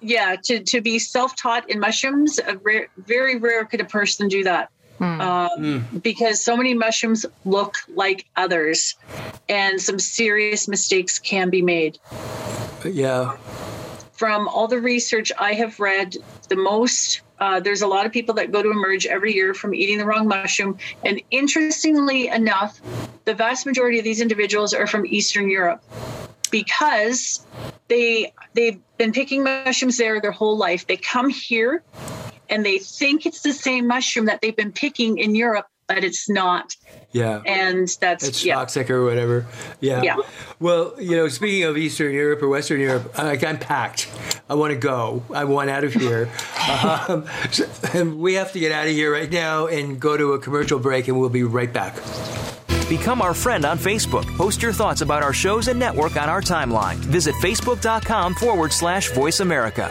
[0.00, 4.28] yeah, to, to be self taught in mushrooms, a rare, very rare could a person
[4.28, 4.70] do that.
[5.00, 8.94] Um, Because so many mushrooms look like others,
[9.48, 11.98] and some serious mistakes can be made
[12.84, 13.36] yeah.
[14.12, 16.16] from all the research I have read,
[16.48, 19.74] the most uh, there's a lot of people that go to emerge every year from
[19.74, 20.78] eating the wrong mushroom.
[21.04, 22.80] And interestingly enough,
[23.24, 25.82] the vast majority of these individuals are from Eastern Europe
[26.52, 27.44] because
[27.88, 30.86] they they've been picking mushrooms there their whole life.
[30.86, 31.82] They come here
[32.48, 36.28] and they think it's the same mushroom that they've been picking in Europe, but it's
[36.28, 36.76] not.
[37.12, 37.42] Yeah.
[37.44, 38.54] And that's It's yeah.
[38.54, 39.46] toxic or whatever.
[39.80, 40.02] Yeah.
[40.02, 40.16] Yeah.
[40.60, 44.10] Well, you know, speaking of Eastern Europe or Western Europe, like I'm packed.
[44.48, 45.22] I want to go.
[45.34, 46.30] I want out of here.
[47.08, 50.32] um, so- and we have to get out of here right now and go to
[50.32, 51.94] a commercial break, and we'll be right back.
[52.88, 54.26] Become our friend on Facebook.
[54.36, 56.96] Post your thoughts about our shows and network on our timeline.
[56.96, 59.88] Visit facebook.com forward slash voice America.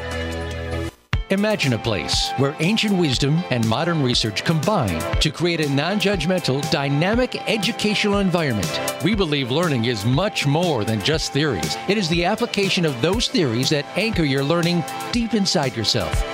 [1.31, 6.69] Imagine a place where ancient wisdom and modern research combine to create a non judgmental,
[6.71, 8.69] dynamic educational environment.
[9.01, 13.29] We believe learning is much more than just theories, it is the application of those
[13.29, 16.30] theories that anchor your learning deep inside yourself.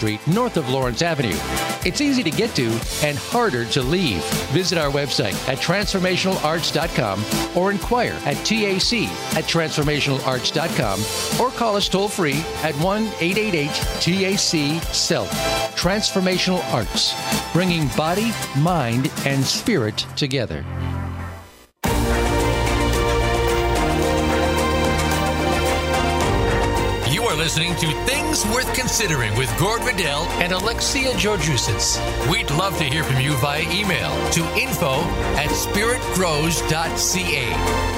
[0.00, 1.36] Street, north of Lawrence Avenue.
[1.84, 2.68] It's easy to get to
[3.04, 4.24] and harder to leave.
[4.50, 7.22] Visit our website at transformationalarts.com
[7.54, 8.94] or inquire at TAC
[9.36, 13.68] at transformationalarts.com or call us toll free at 1 888
[14.00, 15.28] TAC SELF.
[15.76, 17.14] Transformational Arts,
[17.52, 20.64] bringing body, mind, and spirit together.
[27.50, 31.98] Listening to Things Worth Considering with Gord Riddell and Alexia Georgiousis.
[32.30, 35.00] We'd love to hear from you via email to info
[35.34, 37.50] at spiritgrows.ca.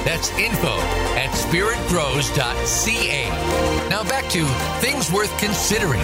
[0.05, 0.75] That's info
[1.19, 3.29] at spiritgrows.ca.
[3.89, 4.43] Now back to
[4.81, 6.01] Things Worth Considering.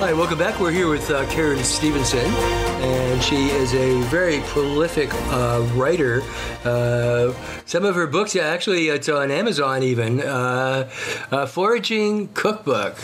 [0.00, 0.58] Hi, welcome back.
[0.58, 6.22] We're here with uh, Karen Stevenson, and she is a very prolific uh, writer.
[6.64, 7.34] Uh,
[7.66, 10.22] some of her books, actually, it's on Amazon even.
[10.22, 10.88] Uh,
[11.30, 12.96] uh, Foraging Cookbook.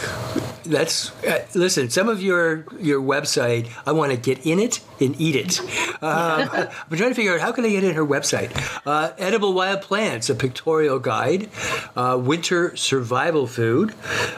[0.64, 1.90] That's uh, listen.
[1.90, 5.60] Some of your your website, I want to get in it and eat it.
[6.02, 8.50] Um, I'm trying to figure out how can I get in her website.
[9.18, 11.50] Edible Wild Plants, a pictorial guide.
[11.94, 13.94] Winter survival food.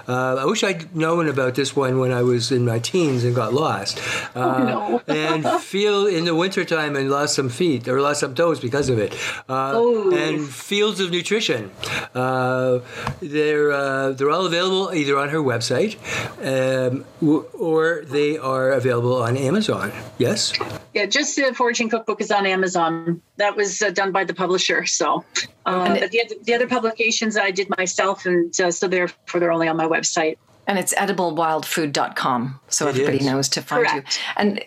[0.07, 3.53] I wish I'd known about this one when I was in my teens and got
[3.55, 4.01] lost.
[4.35, 5.03] Uh, no.
[5.09, 8.99] and feel in the wintertime and lost some feet or lost some toes because of
[8.99, 9.13] it.
[9.49, 10.11] Uh, Oh.
[10.17, 11.71] And Fields of Nutrition.
[12.15, 12.81] Uh,
[13.21, 15.97] they're uh, they're all available either on her website
[16.41, 19.93] um, w- or they are available on Amazon.
[20.19, 20.53] Yes.
[20.95, 23.21] Yeah, just the Foraging Cookbook is on Amazon.
[23.37, 24.87] That was uh, done by the publisher.
[24.87, 25.25] So,
[25.67, 29.53] uh, but the, other, the other publications I did myself, and uh, so therefore they're
[29.53, 30.39] only on my website.
[30.69, 33.25] And it's ediblewildfood.com, so It everybody is.
[33.27, 34.19] knows to find Correct.
[34.19, 34.33] you.
[34.37, 34.65] And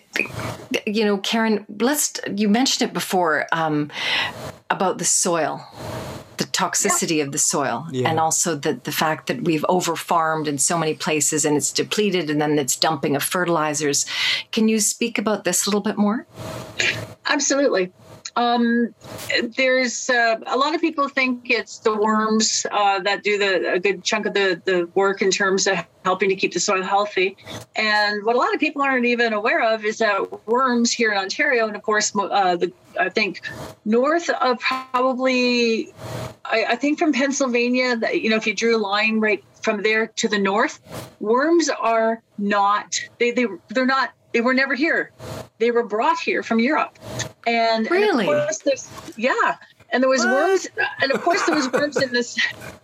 [0.84, 3.88] you know, Karen, let's you mentioned it before um,
[4.68, 5.64] about the soil,
[6.38, 8.10] the toxicity of the soil, Yeah.
[8.10, 11.70] and also the the fact that we've over farmed in so many places and it's
[11.72, 14.04] depleted, and then it's dumping of fertilizers.
[14.50, 16.26] Can you speak about this a little bit more?
[17.26, 17.92] Absolutely.
[18.36, 18.94] Um,
[19.56, 23.78] there's uh, a lot of people think it's the worms uh, that do the a
[23.78, 27.36] good chunk of the the work in terms of helping to keep the soil healthy.
[27.76, 31.18] And what a lot of people aren't even aware of is that worms here in
[31.18, 33.42] Ontario, and of course, uh, the I think
[33.84, 35.92] north of probably,
[36.44, 39.82] I, I think from Pennsylvania, that you know, if you drew a line right from
[39.82, 40.80] there to the north,
[41.20, 45.12] worms are not they they they're not they were never here.
[45.58, 46.98] They were brought here from Europe.
[47.46, 48.26] And, and Really?
[48.26, 49.56] of course there's yeah.
[49.90, 50.66] And there was worms,
[51.02, 52.38] and of course there was worms in this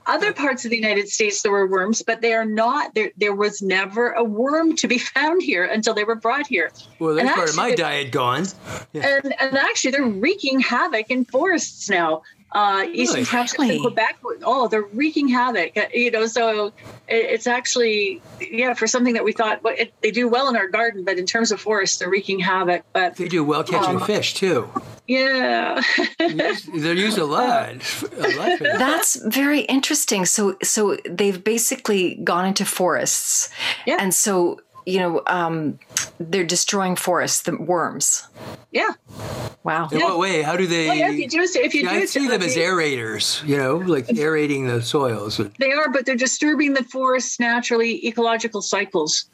[0.06, 1.40] other parts of the United States.
[1.40, 2.94] There were worms, but they are not.
[2.94, 6.70] There, there was never a worm to be found here until they were brought here.
[6.98, 8.46] Well, that's And part of my diet gone.
[8.92, 12.22] And and actually, they're wreaking havoc in forests now.
[12.52, 13.26] Uh, Eastern Really?
[13.26, 13.76] townships Really?
[13.76, 15.76] in Quebec, oh, they're wreaking havoc.
[15.76, 16.72] Uh, You know, so it,
[17.08, 20.68] it's actually yeah for something that we thought well, it, they do well in our
[20.68, 22.84] garden, but in terms of forests, they're wreaking havoc.
[22.94, 24.68] But They do well catching Um, fish too.
[25.06, 25.82] yeah,
[26.18, 27.68] They're used a lot.
[28.18, 28.76] A lot that.
[28.78, 30.24] That's very interesting.
[30.26, 33.50] So, so they've basically gone into forests,
[33.87, 33.96] Yeah.
[34.00, 35.79] and so you know um,
[36.18, 37.42] they're destroying forests.
[37.42, 38.27] The worms.
[38.72, 38.90] yeah.
[39.64, 39.88] Wow.
[39.92, 40.40] In what way?
[40.42, 40.87] How do they?
[40.87, 43.46] Well, yeah, if you do, if you Yeah, do, I see them as aerators.
[43.46, 45.40] You know, like aerating the soils.
[45.59, 49.29] They are, but they're disturbing the forest's naturally ecological cycles,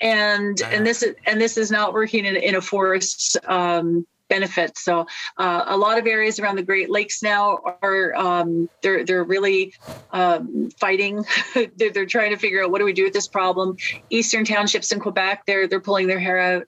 [0.00, 4.78] and and this is and this is not working in, in a forest's um, benefit.
[4.78, 9.24] So uh, a lot of areas around the Great Lakes now are um, they're they're
[9.24, 9.74] really
[10.12, 11.24] um, fighting.
[11.76, 13.76] they're, they're trying to figure out what do we do with this problem.
[14.10, 16.64] Eastern townships in Quebec they're they're pulling their hair out.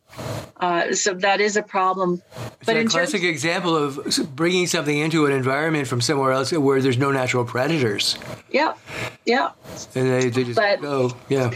[0.60, 2.22] Uh, so that is a problem.
[2.36, 3.98] It's But a in terms classic example of
[4.36, 8.18] bringing something into an environment from somewhere else where there's no natural predators,
[8.50, 8.74] yeah,
[9.24, 9.52] yeah,
[9.94, 11.50] and they, they just But- go, yeah.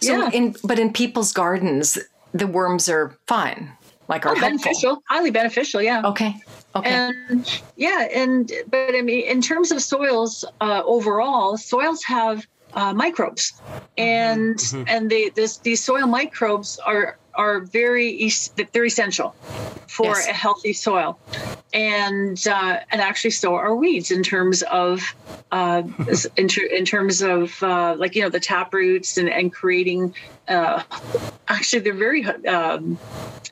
[0.00, 0.30] So, yeah.
[0.32, 1.98] in but in people's gardens,
[2.32, 3.72] the worms are fine,
[4.10, 5.80] like are Oh, beneficial, highly beneficial.
[5.80, 6.02] Yeah.
[6.04, 6.34] Okay.
[6.74, 6.94] Okay.
[6.94, 7.46] And
[7.76, 12.44] yeah, and but I mean, in terms of soils uh, overall, soils have
[12.74, 13.52] uh, microbes,
[13.96, 18.30] and and they this these soil microbes are are very
[18.72, 19.34] they're essential
[19.88, 20.28] for Yes.
[20.28, 21.18] a healthy soil,
[21.72, 25.02] and uh, and actually so are weeds in terms of
[25.50, 25.82] uh,
[26.36, 30.14] in, ter- in terms of uh, like you know the tap roots and and creating.
[30.48, 30.82] Uh,
[31.48, 32.98] actually, they're very um,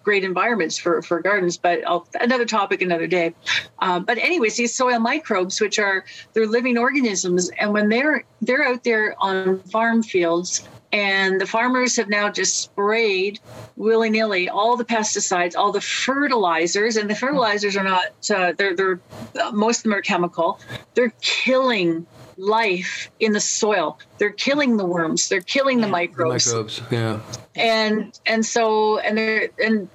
[0.02, 3.34] great environments for for gardens but I'll, another topic another day
[3.80, 8.64] uh, but anyways these soil microbes which are they're living organisms and when they're they're
[8.64, 13.38] out there on farm fields and the farmers have now just sprayed
[13.76, 19.00] willy-nilly all the pesticides all the fertilizers and the fertilizers are not uh, they're they're
[19.40, 20.60] uh, most of them are chemical.
[20.94, 23.98] They're killing life in the soil.
[24.18, 25.28] They're killing the worms.
[25.28, 26.46] They're killing the The microbes.
[26.46, 27.20] microbes, yeah.
[27.56, 29.88] and and so and they're and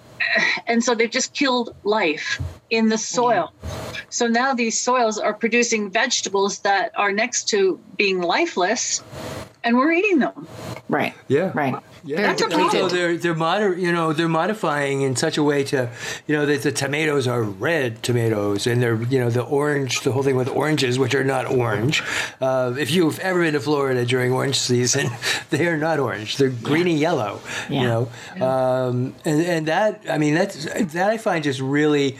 [0.68, 3.52] and so they've just killed life in the soil.
[4.10, 9.02] So now these soils are producing vegetables that are next to being lifeless
[9.64, 10.48] and we're eating them
[10.90, 11.14] right.
[11.28, 11.52] Yeah.
[11.54, 11.76] Right.
[12.06, 12.90] Yeah, That's a so depleted.
[12.92, 15.90] they're they're moder- you know they're modifying in such a way to
[16.28, 20.12] you know that the tomatoes are red tomatoes and they're you know the orange the
[20.12, 22.04] whole thing with oranges which are not orange.
[22.42, 25.08] Uh, if you've ever been to Florida during orange season,
[25.50, 26.36] they are not orange.
[26.38, 27.40] They're greeny yellow.
[27.70, 27.84] You Yeah.
[27.88, 32.18] know, um, and and that I mean that's that I find just really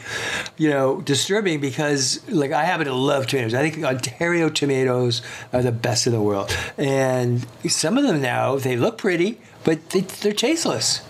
[0.56, 3.52] you know disturbing because like I happen to love tomatoes.
[3.52, 5.20] I think Ontario tomatoes
[5.52, 7.33] are the best in the world, and
[7.68, 11.00] some of them now they look pretty, but they, they're tasteless.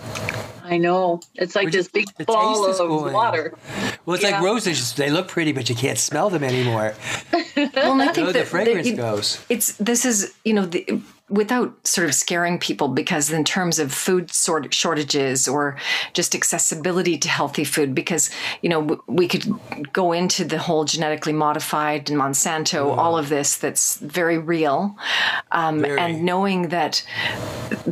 [0.67, 1.21] I know.
[1.35, 3.13] It's like We're this just- big ball of going.
[3.13, 3.55] water.
[4.07, 4.31] Well, it's Yeah.
[4.37, 4.95] like roses.
[4.95, 6.95] They look pretty, but you can't smell them anymore.
[7.57, 9.45] Well, and I think know that, the that fragrance you- goes.
[9.49, 13.93] It's this is you know the, without sort of scaring people because in terms of
[13.93, 15.77] food sort shortages or
[16.13, 18.31] just accessibility to healthy food because
[18.61, 19.45] you know we could
[19.91, 24.97] go into the whole genetically modified and Monsanto all of this that's very real
[25.51, 25.99] um, Very.
[25.99, 27.03] and knowing that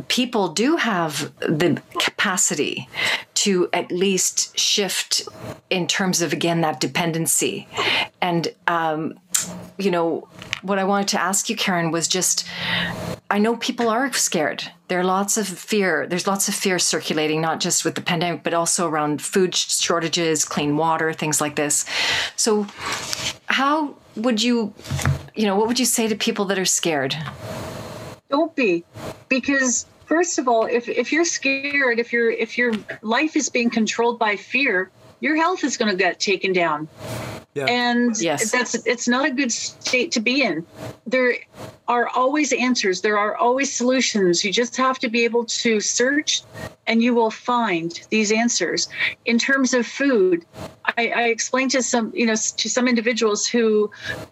[0.09, 2.87] people do have the capacity
[3.33, 5.27] to at least shift
[5.71, 7.67] in terms of again that dependency
[8.21, 9.19] and um,
[9.77, 10.27] you know
[10.61, 12.47] what i wanted to ask you karen was just
[13.29, 14.63] i know people are scared.
[14.89, 18.43] There are lots of fear there's lots of fear circulating not just with the pandemic
[18.43, 21.85] but also around food shortages clean water things like this.
[22.35, 22.67] So
[23.47, 24.73] how would you
[25.35, 27.15] you know what would you say to people that are scared?
[28.29, 28.83] Don't be,
[29.29, 33.69] because first of all, if if you're scared, if your if your life is being
[33.69, 34.89] controlled by fear,
[35.19, 36.87] your health is going to get taken down.
[37.55, 37.65] Yeah.
[37.65, 38.51] and Yes.
[38.51, 40.65] that's it's not a good state to be in.
[41.05, 41.35] There
[41.87, 43.01] are always answers.
[43.01, 44.43] There are always solutions.
[44.43, 46.41] You just have to be able to search
[46.87, 48.89] and you will find these answers.
[49.25, 50.45] In terms of food
[50.97, 53.89] i, I explained to some you know to some individuals who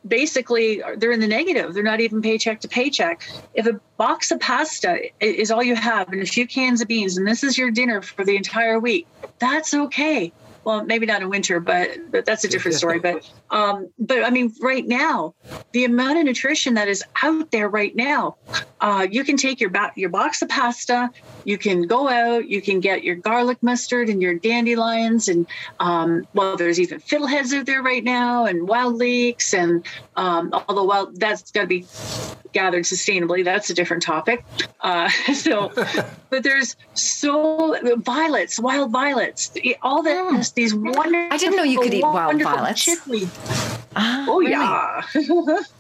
[0.08, 1.74] basically are, they're in the negative.
[1.74, 3.24] They're not even paycheck to paycheck.
[3.54, 7.18] If a box of pasta is all you have and a few cans of beans
[7.18, 9.06] and this is your dinner for the entire week
[9.38, 10.32] that's okay
[10.64, 14.30] well maybe not in winter but, but that's a different story but um, but i
[14.30, 15.34] mean right now
[15.72, 18.36] the amount of nutrition that is out there right now
[18.82, 21.10] uh, you can take your ba- your box of pasta
[21.46, 25.48] you can go out you can get your garlic mustard and your dandelions and
[25.80, 29.86] um, well there's even fiddleheads out there right now and wild leeks and
[30.16, 31.86] um, although well that's got to be
[32.54, 34.44] gathered sustainably that's a different topic
[34.82, 35.72] uh, so
[36.30, 41.94] but there's so violets wild violets all that these wonderful I didn't know you could
[41.94, 42.84] eat wild violets.
[42.84, 43.30] chickweed.
[43.96, 44.52] Ah, oh really?
[44.52, 45.02] yeah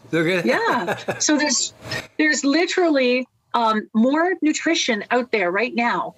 [0.10, 1.74] They're gonna, yeah so there's
[2.18, 6.16] there's literally um, more nutrition out there right now.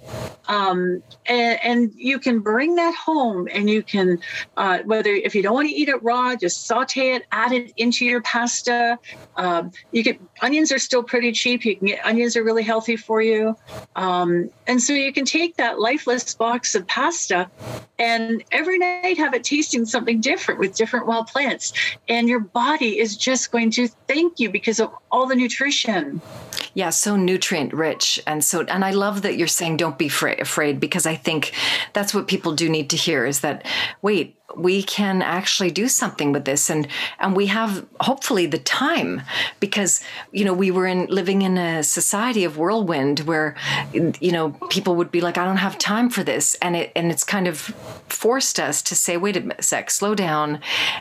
[0.48, 4.20] Um, and, and you can bring that home and you can
[4.58, 7.72] uh, whether if you don't want to eat it raw just saute it add it
[7.78, 9.00] into your pasta.
[9.38, 11.64] Um, you can onions are still pretty cheap.
[11.64, 13.56] You can get onions are really healthy for you.
[13.96, 17.50] Um, and so you can take that lifeless box of pasta
[17.98, 21.72] and every night have it tasting something different with different wild plants.
[22.10, 26.22] And your body is just going to thank you because of all the nutrition
[26.76, 30.42] Yeah, so nutrient rich, and so and I love that you're saying don't be fra-
[30.42, 31.54] afraid because I think
[31.94, 33.66] that's what people do need to hear is that
[34.02, 36.70] wait we can actually do something with this.
[36.70, 36.88] And
[37.20, 39.22] and we have hopefully the time
[39.60, 43.56] because you know we were in living in a society of whirlwind where
[43.94, 46.56] you know people would be like I don't have time for this.
[46.56, 47.58] And it and it's kind of
[48.10, 50.60] forced us to say wait a sec slow down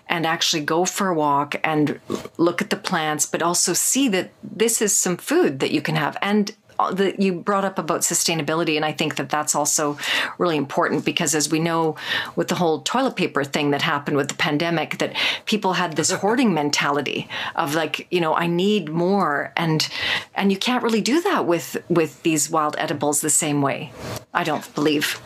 [0.09, 2.01] and actually go for a walk and
[2.37, 5.97] look at the plants but also see that this is some food that you can
[5.97, 6.17] have.
[6.23, 6.55] And
[6.93, 9.97] that you brought up about sustainability and i think that that's also
[10.39, 11.95] really important because as we know
[12.37, 15.15] with the whole toilet paper thing that happened with the pandemic that
[15.47, 19.89] people had this hoarding mentality of like you know i need more and
[20.35, 23.91] and you can't really do that with with these wild edibles the same way
[24.35, 25.21] i don't believe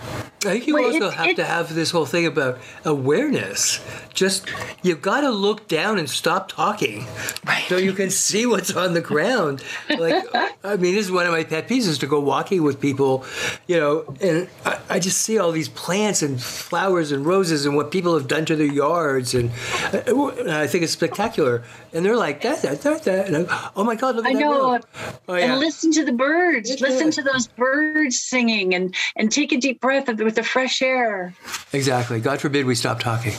[0.44, 3.80] I think you Well, also it- have it- to have this whole thing about awareness.
[4.14, 4.46] Just
[4.82, 7.04] you've got to look down and stop talking,
[7.44, 7.64] Right.
[7.68, 9.62] so you can see what's on the ground.
[9.90, 10.24] Like,
[10.64, 13.24] I mean, this is one of my pet peeves: is to go walking with people,
[13.66, 17.76] you know, and I, I just see all these plants and flowers and roses and
[17.76, 19.50] what people have done to their yards, and,
[19.92, 21.64] and I think it's spectacular.
[21.92, 23.26] And they're like, that, that, that, that.
[23.28, 24.80] And I, oh my God, look at I that know.
[25.28, 25.52] Oh, yeah.
[25.52, 26.68] And listen to the birds.
[26.68, 30.82] That's listen to those birds singing and and take a deep breath with the fresh
[30.82, 31.34] air.
[31.72, 32.20] Exactly.
[32.20, 33.32] God forbid we stop talking.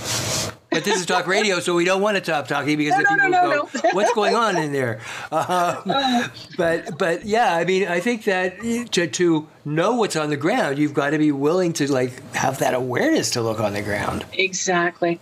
[0.77, 3.09] But this is talk radio, so we don't want to stop talking because No, the
[3.09, 3.89] people no, go, no, no.
[3.93, 4.99] "What's going on in there?"
[5.31, 8.61] Um, but but yeah, I mean, I think that
[8.91, 12.59] to to know what's on the ground, you've got to be willing to like have
[12.59, 14.23] that awareness to look on the ground.
[14.33, 15.19] Exactly.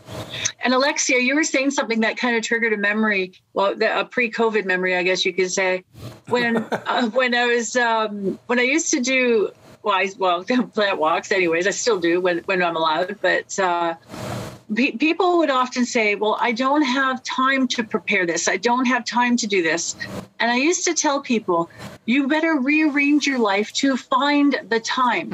[0.61, 3.31] And Alexia, you were saying something that kind of triggered a memory.
[3.53, 5.85] Well, the, a pre-COVID memory, I guess you could say.
[6.27, 9.51] When uh, when I was um, when I used to do
[9.83, 10.43] well, I, well
[10.73, 11.31] plant walks.
[11.31, 13.17] Anyways, I still do when when I'm allowed.
[13.21, 13.93] But uh,
[14.73, 18.47] pe- people would often say, "Well, I don't have time to prepare this.
[18.47, 19.95] I don't have time to do this."
[20.39, 21.69] And I used to tell people,
[22.05, 25.31] "You better rearrange your life to find the time."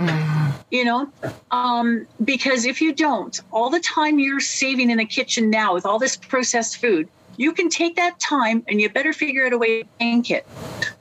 [0.71, 1.11] you know
[1.51, 5.85] um, because if you don't all the time you're saving in the kitchen now with
[5.85, 7.07] all this processed food
[7.41, 10.47] you can take that time and you better figure out a way to bank it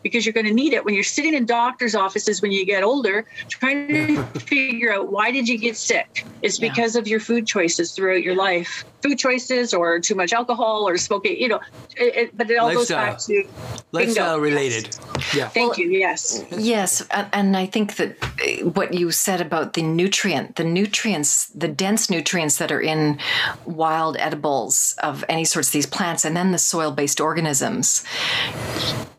[0.03, 2.83] because you're going to need it when you're sitting in doctor's offices when you get
[2.83, 6.25] older, trying to figure out why did you get sick?
[6.43, 6.69] It's Yeah.
[6.71, 10.97] because of your food choices throughout your life, food choices or too much alcohol or
[10.97, 11.37] smoking.
[11.39, 11.61] You know,
[11.97, 13.45] it, it, but it all goes back to
[13.93, 14.39] Lifestyle bingo.
[14.39, 14.97] related.
[15.35, 15.49] Yeah.
[15.49, 15.91] Thank you.
[15.91, 16.43] Yes.
[16.57, 21.69] Yes, and I think that uh, what you said about the nutrient, the nutrients, the
[21.69, 23.19] dense nutrients that are in
[23.67, 28.05] wild edibles of any sorts of these plants, and then the soil based organisms,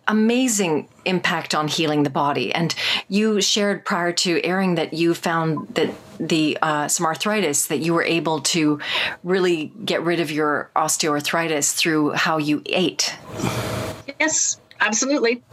[0.08, 2.54] amazing impact on healing the body.
[2.54, 2.74] And
[3.10, 7.94] you shared prior to airing that you found that the uh, some arthritis that you
[7.94, 8.80] were able to
[9.26, 13.14] really get rid of your osteoarthritis through how you ate.
[14.18, 15.44] Yes, absolutely.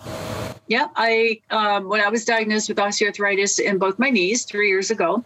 [0.69, 4.91] Yeah, I um, when I was diagnosed with osteoarthritis in both my knees three years
[4.91, 5.25] ago,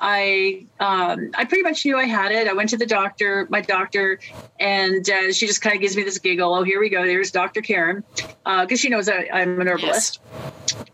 [0.00, 2.46] I um, I pretty much knew I had it.
[2.46, 4.20] I went to the doctor, my doctor,
[4.60, 6.54] and uh, she just kind of gives me this giggle.
[6.54, 7.04] Oh, here we go.
[7.04, 7.62] There's Dr.
[7.62, 8.04] Karen,
[8.44, 10.20] because she knows I, I'm an herbalist.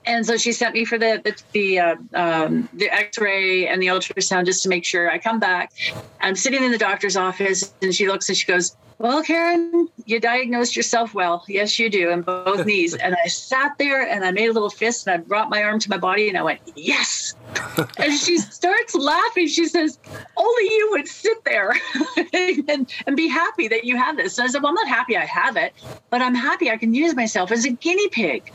[0.06, 3.88] And so she sent me for the the the, uh, um, the X-ray and the
[3.88, 5.10] ultrasound just to make sure.
[5.10, 5.72] I come back.
[6.20, 10.20] I'm sitting in the doctor's office, and she looks and she goes, "Well, Karen, you
[10.20, 11.44] diagnosed yourself well.
[11.48, 14.70] Yes, you do, in both knees." And I sat there and I made a little
[14.70, 17.34] fist and I brought my arm to my body and I went, "Yes."
[17.98, 19.48] and she starts laughing.
[19.48, 19.98] She says,
[20.36, 21.74] "Only you would sit there
[22.32, 25.16] and, and be happy that you have this." And I said, "Well, I'm not happy
[25.16, 25.72] I have it,
[26.08, 28.52] but I'm happy I can use myself as a guinea pig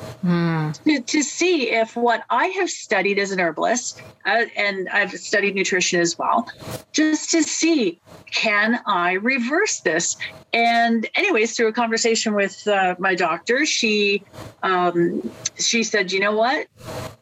[0.86, 5.56] to, to see if what I have studied as an herbalist, uh, and I've studied
[5.56, 6.50] nutrition as well,
[6.94, 8.00] just to see
[8.32, 10.16] can I reverse this."
[10.54, 14.24] And anyways, through a conversation with uh, my doctor, she
[14.64, 15.30] um,
[15.60, 16.68] she said, "You know what?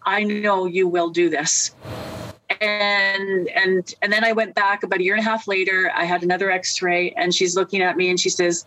[0.03, 1.71] I know you will do this."
[2.61, 5.91] and and and then I went back about a year and a half later.
[5.93, 8.65] I had another X-ray, and she's looking at me and she says,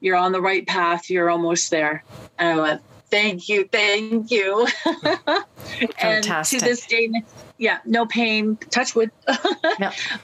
[0.00, 1.10] "You're on the right path.
[1.10, 2.04] You're almost there."
[2.38, 6.60] And I went, "Thank you, thank you." and Fantastic.
[6.60, 7.10] to this day,
[7.60, 8.56] yeah, no pain.
[8.70, 9.12] Touch wood.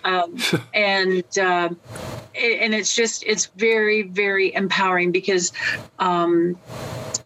[0.04, 0.36] Um,
[0.74, 1.78] and um,
[2.34, 5.52] it, and it's just it's very very empowering because
[5.98, 6.56] um,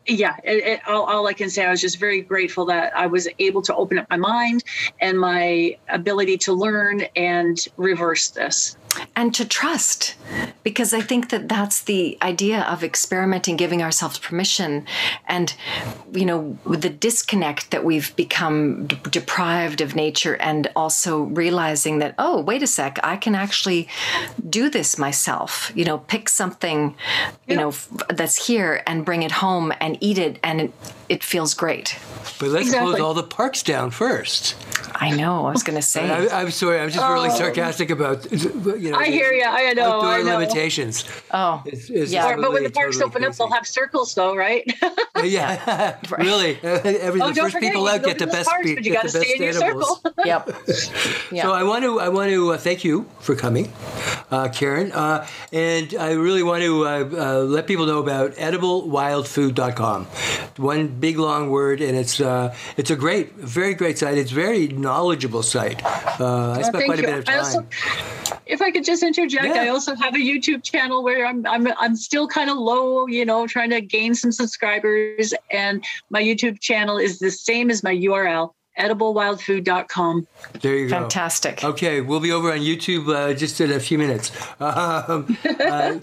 [0.07, 3.07] yeah it, it, all, all i can say i was just very grateful that i
[3.07, 4.65] was able to open up my mind
[5.01, 8.77] and my ability to learn and reverse this
[9.17, 10.15] and to trust
[10.63, 14.85] because i think that that's the idea of experimenting giving ourselves permission
[15.27, 15.55] and
[16.13, 21.99] you know with the disconnect that we've become d- deprived of nature and also realizing
[21.99, 23.89] that oh wait a sec i can actually
[24.49, 26.95] do this myself you know pick something
[27.47, 30.73] you know f- that's here and bring it home and eat it and it,
[31.09, 31.97] it feels great
[32.39, 32.93] But let's Exactly.
[32.93, 34.55] close all the parks down first.
[34.97, 38.31] I know i was going to say I, I'm sorry, I'm just really sarcastic about
[38.33, 38.97] you know.
[38.97, 39.01] Oh.
[39.01, 39.45] I hear you.
[39.45, 40.39] I know, Outdoor I know.
[40.39, 41.05] limitations.
[41.33, 42.29] oh It's, it's Yeah.
[42.33, 44.65] Or- but when the parks totally open up they'll have circles though right
[45.25, 46.59] yeah, really.
[46.63, 48.49] Every, oh the don't first forget people out get the best.
[48.49, 50.01] parks, pe- but you get got to the best stay in your animals.
[50.03, 50.49] circle yep
[51.33, 53.73] yeah So I want to I want to uh, thank you for coming,
[54.31, 60.07] uh, Karen, uh, and I really want to uh, uh, let people know about ediblewildfood.com.
[60.57, 64.19] One big long word, and it's uh, it's a great, very great site.
[64.19, 65.83] It's very knowledgeable site.
[66.21, 67.09] Uh, I spent quite a you.
[67.09, 67.39] bit of time.
[67.39, 67.67] also,
[68.47, 69.63] if I could just interject, Yeah.
[69.63, 73.25] I also have a YouTube channel where I'm I'm I'm still kind of low, you
[73.25, 77.95] know, trying to gain some subscribers, and my YouTube channel is the same as my
[77.95, 80.27] URL, ediblewildfood.com.
[80.61, 81.01] there you go.
[81.01, 84.31] fantastic Okay, we'll be over on YouTube uh, just in a few minutes.
[84.61, 85.99] Um, uh, uh,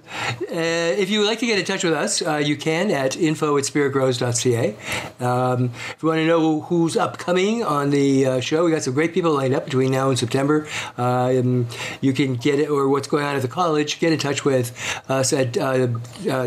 [0.50, 3.58] if you would like to get in touch with us, uh, you can at info
[3.58, 4.76] at spiritgrows.ca.
[5.24, 8.94] Um, if you want to know who's upcoming on the uh, show, we got some
[8.94, 10.68] great people lined up between now and September.
[10.98, 11.68] Um,
[12.02, 14.74] you can get it, or what's going on at the college, get in touch with
[15.10, 15.88] us at uh, uh,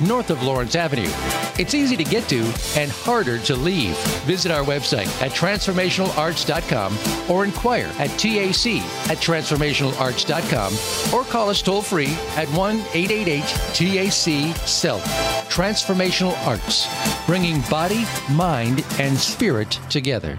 [0.00, 1.10] north of Lawrence Avenue.
[1.58, 2.40] It's easy to get to
[2.76, 3.96] and harder to leave.
[4.24, 8.66] Visit our website at transformationalarts.com or inquire at TAC
[9.10, 13.42] at transformationalarts.com or call us toll free at 1 888
[13.74, 15.02] TAC SELF.
[15.48, 16.88] Transformational Arts,
[17.26, 20.38] bringing body, mind, and spirit together.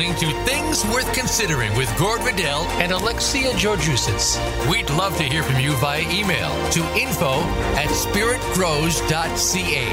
[0.00, 4.38] listening to Things Worth Considering with Gord Riddell and Alexia Georgiousis.
[4.70, 7.42] We'd love to hear from you via email to info
[7.76, 9.88] at spiritgrows.ca.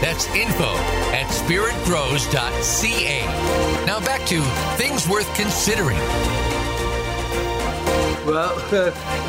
[0.00, 0.74] That's info
[1.12, 3.26] at spiritgrows.ca.
[3.86, 4.40] Now back to
[4.78, 5.98] Things Worth Considering.
[8.26, 8.54] Well,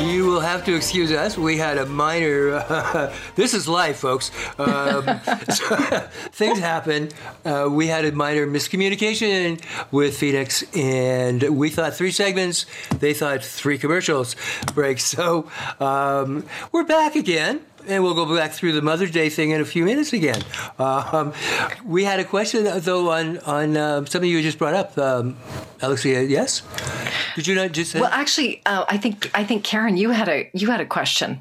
[0.02, 1.38] you will have to excuse us.
[1.38, 2.54] We had a minor.
[2.54, 4.30] Uh, this is life, folks.
[4.58, 5.04] Um,
[5.48, 5.76] so,
[6.32, 7.08] things happen.
[7.44, 12.66] Uh, we had a minor miscommunication with Phoenix, and we thought three segments.
[12.98, 14.36] They thought three commercials
[14.74, 15.04] breaks.
[15.04, 15.48] So
[15.80, 17.60] um, we're back again.
[17.88, 20.40] And we'll go back through the Mother's Day thing in a few minutes again.
[20.78, 21.32] Um,
[21.84, 25.36] we had a question though on on uh, something you just brought up, um,
[25.82, 26.22] Alexia.
[26.22, 26.62] Yes,
[27.34, 27.92] did you not just?
[27.92, 28.00] Say?
[28.00, 31.40] Well, actually, uh, I think I think Karen, you had a you had a question.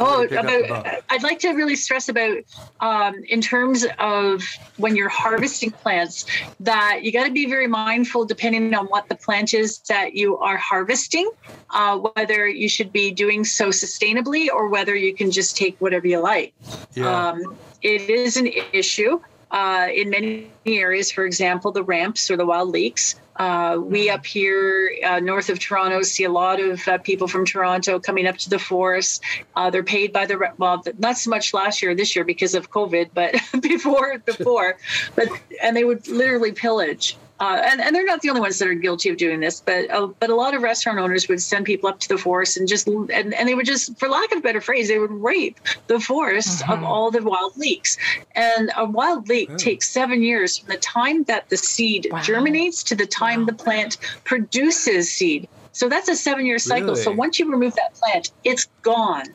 [0.00, 0.80] Oh, pick up the ball.
[0.80, 2.38] about, I'd like to really stress about
[2.80, 4.44] um, in terms of
[4.76, 6.26] when you're harvesting plants
[6.60, 10.38] that you got to be very mindful depending on what the plant is that you
[10.38, 11.28] are harvesting,
[11.70, 16.06] uh, whether you should be doing so sustainably or whether you can just take whatever
[16.06, 16.54] you like.
[16.94, 17.30] Yeah.
[17.30, 19.20] Um, it is an issue
[19.50, 21.10] uh, in many areas.
[21.10, 23.16] For example, the ramps or the wild leeks.
[23.36, 27.44] Uh, we up here uh, north of Toronto see a lot of uh, people from
[27.46, 29.22] Toronto coming up to the forest.
[29.54, 32.70] Uh, they're paid by the well, not so much last year, this year because of
[32.70, 34.76] COVID, but before before,
[35.14, 35.28] but
[35.62, 37.16] and they would literally pillage.
[37.40, 39.88] Uh, and, and they're not the only ones that are guilty of doing this, but
[39.90, 42.66] uh, but a lot of restaurant owners would send people up to the forest and
[42.66, 45.60] just and, and they would just, for lack of a better phrase, they would rape
[45.86, 47.96] the forest of all the wild leeks.
[48.34, 52.22] And a wild leek takes seven years from the time that the seed Wow.
[52.22, 55.48] germinates to the time the plant produces seed.
[55.72, 56.96] So that's a seven year cycle.
[56.96, 59.26] So once you remove that plant, it's gone.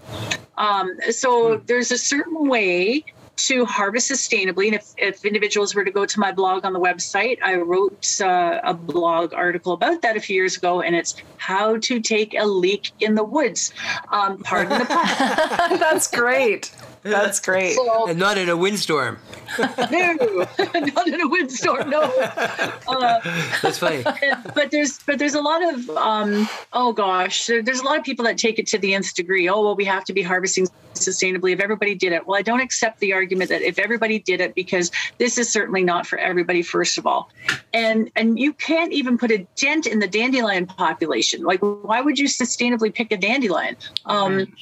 [0.58, 3.06] Um, so there's a certain way
[3.36, 4.68] to harvest sustainably.
[4.68, 8.22] And if, if individuals were to go to my blog on the website, I wrote
[8.22, 12.36] uh, a blog article about that a few years ago, and it's how to take
[12.36, 13.74] a leak in the woods.
[14.12, 15.80] Um, pardon the pun.
[15.80, 16.72] That's great.
[17.04, 17.74] That's great.
[17.74, 19.18] So, and not in a windstorm.
[19.60, 19.68] no,
[20.58, 21.90] not in a windstorm.
[21.90, 22.02] No.
[22.02, 23.20] Uh,
[23.62, 24.04] That's funny.
[24.56, 28.24] but there's but there's a lot of um oh gosh there's a lot of people
[28.26, 30.68] that take it to the nth degree oh well we have to be harvesting
[31.08, 32.26] sustainably if everybody did it.
[32.28, 35.84] Well i don't accept the argument that if everybody did it because this is certainly
[35.84, 37.30] not for everybody first of all.
[37.74, 41.44] And and you can't even put a dent in the dandelion population.
[41.44, 43.76] Like why would you sustainably pick a dandelion?
[44.06, 44.54] Um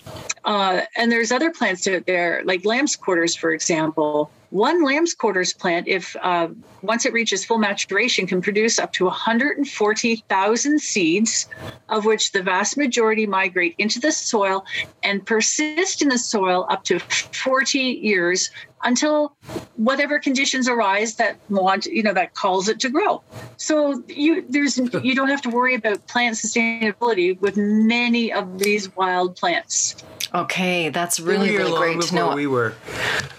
[0.46, 5.54] uh and there's other plants out there like lamb's quarters for example one lamb's quarters
[5.54, 6.50] plant, if uh,
[6.82, 11.48] once it reaches full maturation, can produce up to 140,000 seeds,
[11.88, 14.66] of which the vast majority migrate into the soil
[15.04, 18.52] and persist in the soil up to 40 years
[18.84, 19.36] until
[19.76, 23.22] whatever conditions arise that want you know that calls it to grow
[23.58, 28.96] so you there's you don't have to worry about plant sustainability with many of these
[28.96, 30.04] wild plants
[30.34, 32.36] Okay, that's really, really long great to know.
[32.36, 32.74] We were.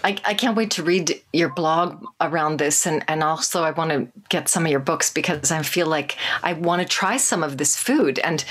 [0.03, 3.89] I, I can't wait to read your blog around this, and, and also I want
[3.89, 7.41] to get some of your books because I feel like I want to try some
[7.41, 8.45] of this food, and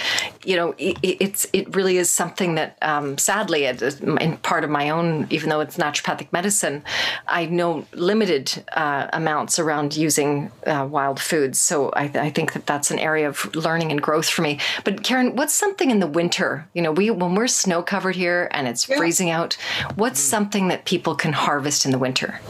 [0.44, 4.64] you know, it, it's it really is something that um, sadly, it is in part
[4.64, 6.81] of my own, even though it's naturopathic medicine,
[7.26, 11.58] I know limited uh, amounts around using uh, wild foods.
[11.58, 14.58] So I, I think that that's an area of learning and growth for me.
[14.84, 16.66] But Karen, what's something in the winter?
[16.74, 19.54] You know, we when we're snow covered here and it's freezing out,
[19.94, 22.40] what's something that people can harvest in the winter?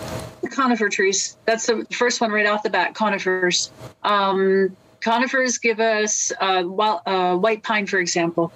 [0.53, 1.37] conifer trees.
[1.47, 2.95] That's the first one right off the bat.
[2.95, 3.71] Conifers.
[4.03, 8.53] Um, conifers give us uh, uh, white pine, for example.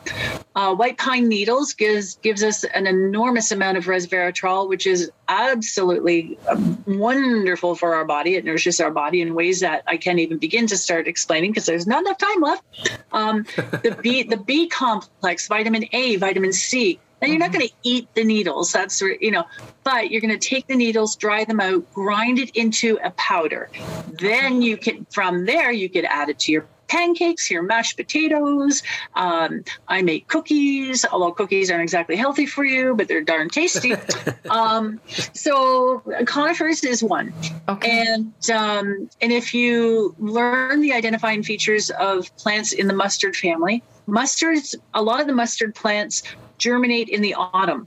[0.54, 6.38] Uh, white pine needles gives gives us an enormous amount of resveratrol, which is absolutely
[6.48, 8.36] um, wonderful for our body.
[8.36, 11.66] It nourishes our body in ways that I can't even begin to start explaining because
[11.66, 12.64] there's not enough time left.
[13.12, 17.00] Um, the B the B complex, vitamin A, vitamin C.
[17.20, 17.58] Now you're not mm-hmm.
[17.58, 18.72] going to eat the needles.
[18.72, 19.44] That's you know,
[19.84, 23.70] but you're going to take the needles, dry them out, grind it into a powder.
[24.12, 28.82] Then you can from there you could add it to your pancakes, your mashed potatoes.
[29.14, 33.94] Um, I make cookies, although cookies aren't exactly healthy for you, but they're darn tasty.
[34.50, 35.00] um,
[35.32, 37.32] so conifers is one.
[37.68, 38.04] Okay.
[38.06, 43.82] And um, and if you learn the identifying features of plants in the mustard family,
[44.08, 46.22] mustards, a lot of the mustard plants
[46.58, 47.86] germinate in the autumn.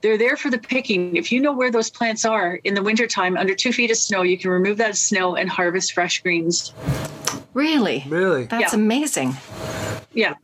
[0.00, 1.16] They're there for the picking.
[1.16, 4.20] If you know where those plants are in the wintertime under two feet of snow,
[4.20, 6.74] you can remove that snow and harvest fresh greens.
[7.54, 8.04] Really?
[8.08, 8.44] Really?
[8.44, 8.78] That's Yeah.
[8.80, 9.36] amazing.
[10.12, 10.34] Yeah.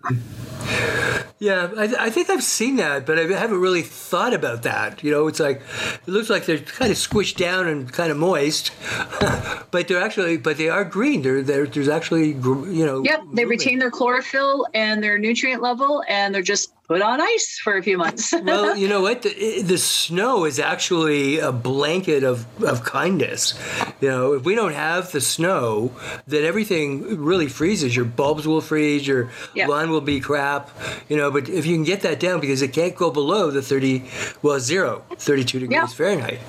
[1.38, 5.02] Yeah, I, I think I've seen that, but I haven't really thought about that.
[5.02, 5.62] You know, it's like
[6.06, 8.72] it looks like they're kind of squished down and kind of moist,
[9.70, 11.22] but they're actually, but they are green.
[11.22, 13.02] They're, they're there's actually, you know.
[13.02, 13.20] Yep.
[13.20, 13.48] They movement.
[13.48, 17.82] retain their chlorophyll and their nutrient level, and they're just put on ice for a
[17.82, 18.34] few months.
[18.42, 19.22] well, you know what?
[19.22, 23.54] The, the snow is actually a blanket of, of kindness.
[24.00, 25.92] You know, if we don't have the snow,
[26.26, 27.94] then everything really freezes.
[27.94, 29.68] Your bulbs will freeze, your Yeah.
[29.68, 30.68] lawn will be crap.
[31.08, 33.62] You know, but if you can get that down because it can't go below the
[33.62, 34.02] 30,
[34.42, 35.86] well, zero, 32 degrees Yeah.
[35.86, 36.40] Fahrenheit.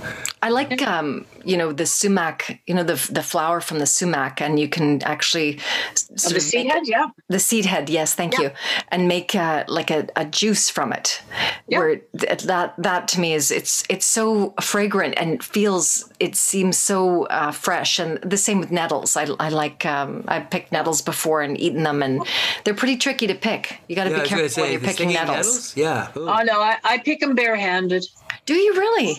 [0.43, 4.41] I like, um, you know, the sumac, you know, the the flower from the sumac,
[4.41, 5.59] and you can actually
[5.91, 7.05] s- sort the of seed make- head, yeah.
[7.29, 8.49] The seed head, yes, thank you,
[8.91, 11.21] and make uh, like a, a juice from it.
[11.67, 11.79] Yeah.
[11.79, 16.77] Where th- that that to me is it's it's so fragrant and feels it seems
[16.77, 17.99] so uh, fresh.
[17.99, 19.15] And the same with nettles.
[19.17, 22.25] I, I like um, I've picked nettles before and eaten them, and
[22.63, 23.77] they're pretty tricky to pick.
[23.87, 25.75] You got to Yeah, be careful going when you're picking nettles.
[25.75, 25.77] nettles?
[25.77, 26.09] Yeah.
[26.17, 26.29] Ooh.
[26.29, 28.05] Oh no, I, I pick them barehanded.
[28.47, 29.13] Do you really?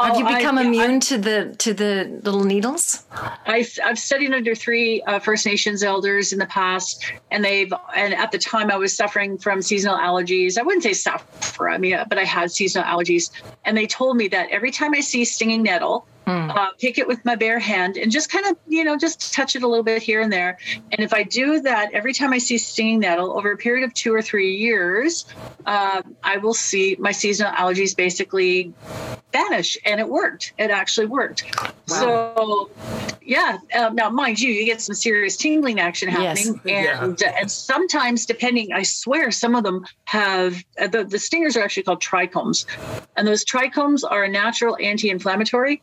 [0.00, 3.04] Have Oh, you become I- immune to the to the little needles?
[3.12, 8.12] I, I've studied under three uh, First Nations elders in the past, and they've and
[8.14, 10.58] at the time I was suffering from seasonal allergies.
[10.58, 13.30] I wouldn't say suffer, I mean, but I had seasonal allergies,
[13.64, 16.06] and they told me that every time I see stinging nettle.
[16.26, 19.56] Uh, pick it with my bare hand and just kind of, you know, just touch
[19.56, 20.58] it a little bit here and there.
[20.92, 23.92] And if I do that every time I see stinging nettle over a period of
[23.94, 25.26] two or three years,
[25.66, 28.72] uh, I will see my seasonal allergies basically
[29.32, 29.76] vanish.
[29.84, 30.54] And it worked.
[30.58, 31.44] It actually worked.
[31.86, 32.70] So,
[33.24, 33.58] yeah.
[33.78, 36.46] Um, now, mind you, you get some serious tingling action Yes.
[36.46, 37.02] happening, Yeah.
[37.04, 41.56] and uh, and sometimes, depending, I swear, some of them have uh, the the stingers
[41.56, 42.66] are actually called trichomes,
[43.16, 45.82] and those trichomes are a natural anti-inflammatory,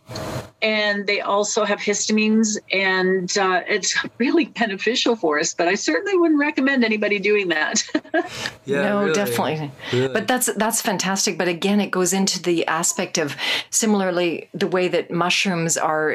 [0.62, 5.54] and they also have histamines, and uh, it's really beneficial for us.
[5.54, 7.84] But I certainly wouldn't recommend anybody doing that.
[8.66, 9.14] yeah, no, really.
[9.14, 9.72] definitely.
[9.92, 10.14] Really.
[10.14, 11.38] But that's that's fantastic.
[11.38, 13.36] But again, it goes into the aspect of
[13.70, 16.12] similarly the way that mushrooms are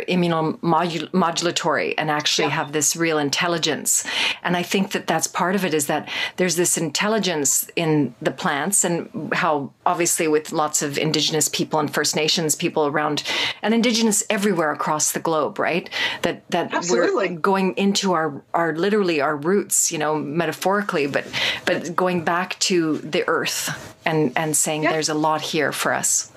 [1.16, 4.04] immunomodulatory and actually have this real intelligence.
[4.42, 8.30] And I think that that's part of it is that there's this intelligence in the
[8.30, 13.22] plants and how obviously with lots of indigenous people and First Nations people around
[13.62, 15.89] and indigenous everywhere across the globe, right?
[16.22, 17.28] That that Absolutely.
[17.30, 21.24] we're going into our our literally our roots, you know, metaphorically, but
[21.64, 24.93] but going back to the earth and and saying Yeah.
[24.93, 26.30] there's a lot here for us.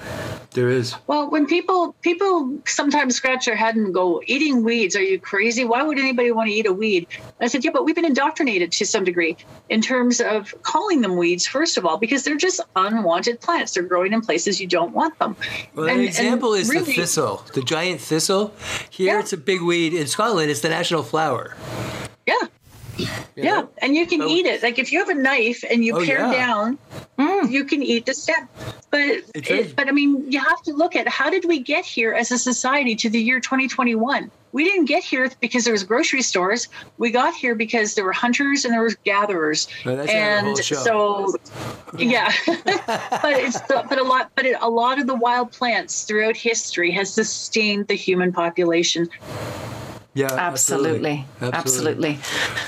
[0.52, 0.96] There is.
[1.06, 4.96] Well, when people people sometimes scratch their head and go, "Eating weeds?
[4.96, 5.64] Are you crazy?
[5.64, 7.08] Why would anybody want to eat a weed?"
[7.40, 9.38] I said, "Yeah, but we've been indoctrinated to some degree
[9.70, 11.46] in terms of calling them weeds.
[11.46, 13.74] First of all, because they're just unwanted plants.
[13.74, 15.36] They're growing in places you don't want them."
[15.76, 18.54] Well, And- an example is the thistle, the giant thistle.
[18.90, 19.20] Here, Yeah.
[19.20, 19.94] it's a big weed.
[19.94, 21.56] In Scotland, it's the national flower.
[22.28, 22.36] Yeah.
[23.00, 23.70] You Yeah, know?
[23.80, 24.64] and you can So- eat it.
[24.64, 26.32] Like if you have a knife and you Oh, pare yeah.
[26.32, 26.78] down,
[27.18, 27.52] mm.
[27.52, 28.48] you can eat the stem.
[28.92, 29.02] But
[29.36, 32.32] it, but I mean, you have to look at how did we get here as
[32.32, 34.32] a society to the year 2021?
[34.52, 36.70] We didn't get here because there was grocery stores.
[36.98, 39.68] We got here because there were hunters and there was gatherers.
[39.86, 41.36] Well, and so,
[42.00, 46.36] yeah, but it's but a lot but it, a lot of the wild plants throughout
[46.36, 49.08] history has sustained the human population.
[50.20, 51.26] Yeah, absolutely.
[51.42, 51.58] absolutely.
[51.58, 52.20] Absolutely.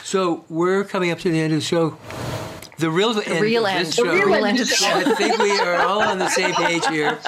[0.04, 1.98] So we're coming up to the end of the show.
[2.78, 3.86] The real The end real of end.
[3.88, 4.12] this The show.
[4.12, 4.88] real end of the show.
[4.92, 7.20] I think we are all on the same page here.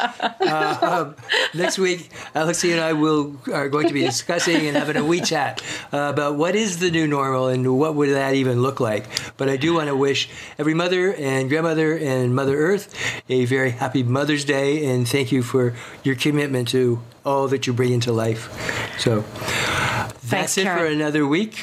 [0.42, 1.16] Uh, um,
[1.54, 5.22] next week, Alexi and I will are going to be discussing and having a wee
[5.22, 5.62] chat
[5.92, 9.06] uh, about what is the new normal and what would that even look like.
[9.38, 12.88] But I do want to wish every mother and grandmother and Mother Earth
[13.30, 17.74] a very happy Mother's Day and thank you for your commitment to all that you
[17.74, 18.50] bring into life.
[18.98, 19.24] So
[20.30, 21.56] that's it for another week.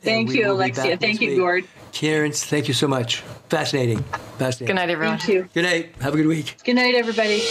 [0.00, 0.96] Thank we you, Alexia.
[0.96, 1.38] Thank you, week.
[1.38, 1.64] Gord.
[1.92, 3.20] Karen, thank you so much.
[3.48, 4.02] Fascinating.
[4.38, 4.66] Fascinating.
[4.66, 5.18] Good night, everyone.
[5.18, 5.48] Thank you.
[5.54, 5.94] Good night.
[6.00, 6.56] Have a good week.
[6.64, 7.42] Good night, everybody.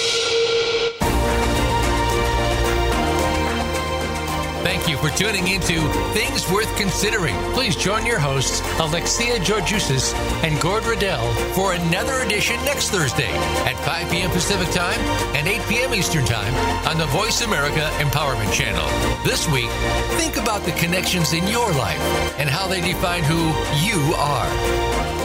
[5.04, 5.82] For tuning into
[6.14, 7.36] Things Worth Considering.
[7.52, 10.14] Please join your hosts, Alexia Georgiousis
[10.46, 13.28] and Gord Riddell, for another edition next Thursday
[13.66, 14.32] at 5 p.m.
[14.32, 15.00] Pacific Time
[15.36, 15.94] and 8 p.m.
[15.94, 16.54] Eastern Time
[16.88, 18.88] on the Voice America Empowerment Channel.
[19.26, 19.70] This week,
[20.18, 22.00] think about the connections in your life
[22.40, 23.52] and how they define who
[23.86, 25.23] you are.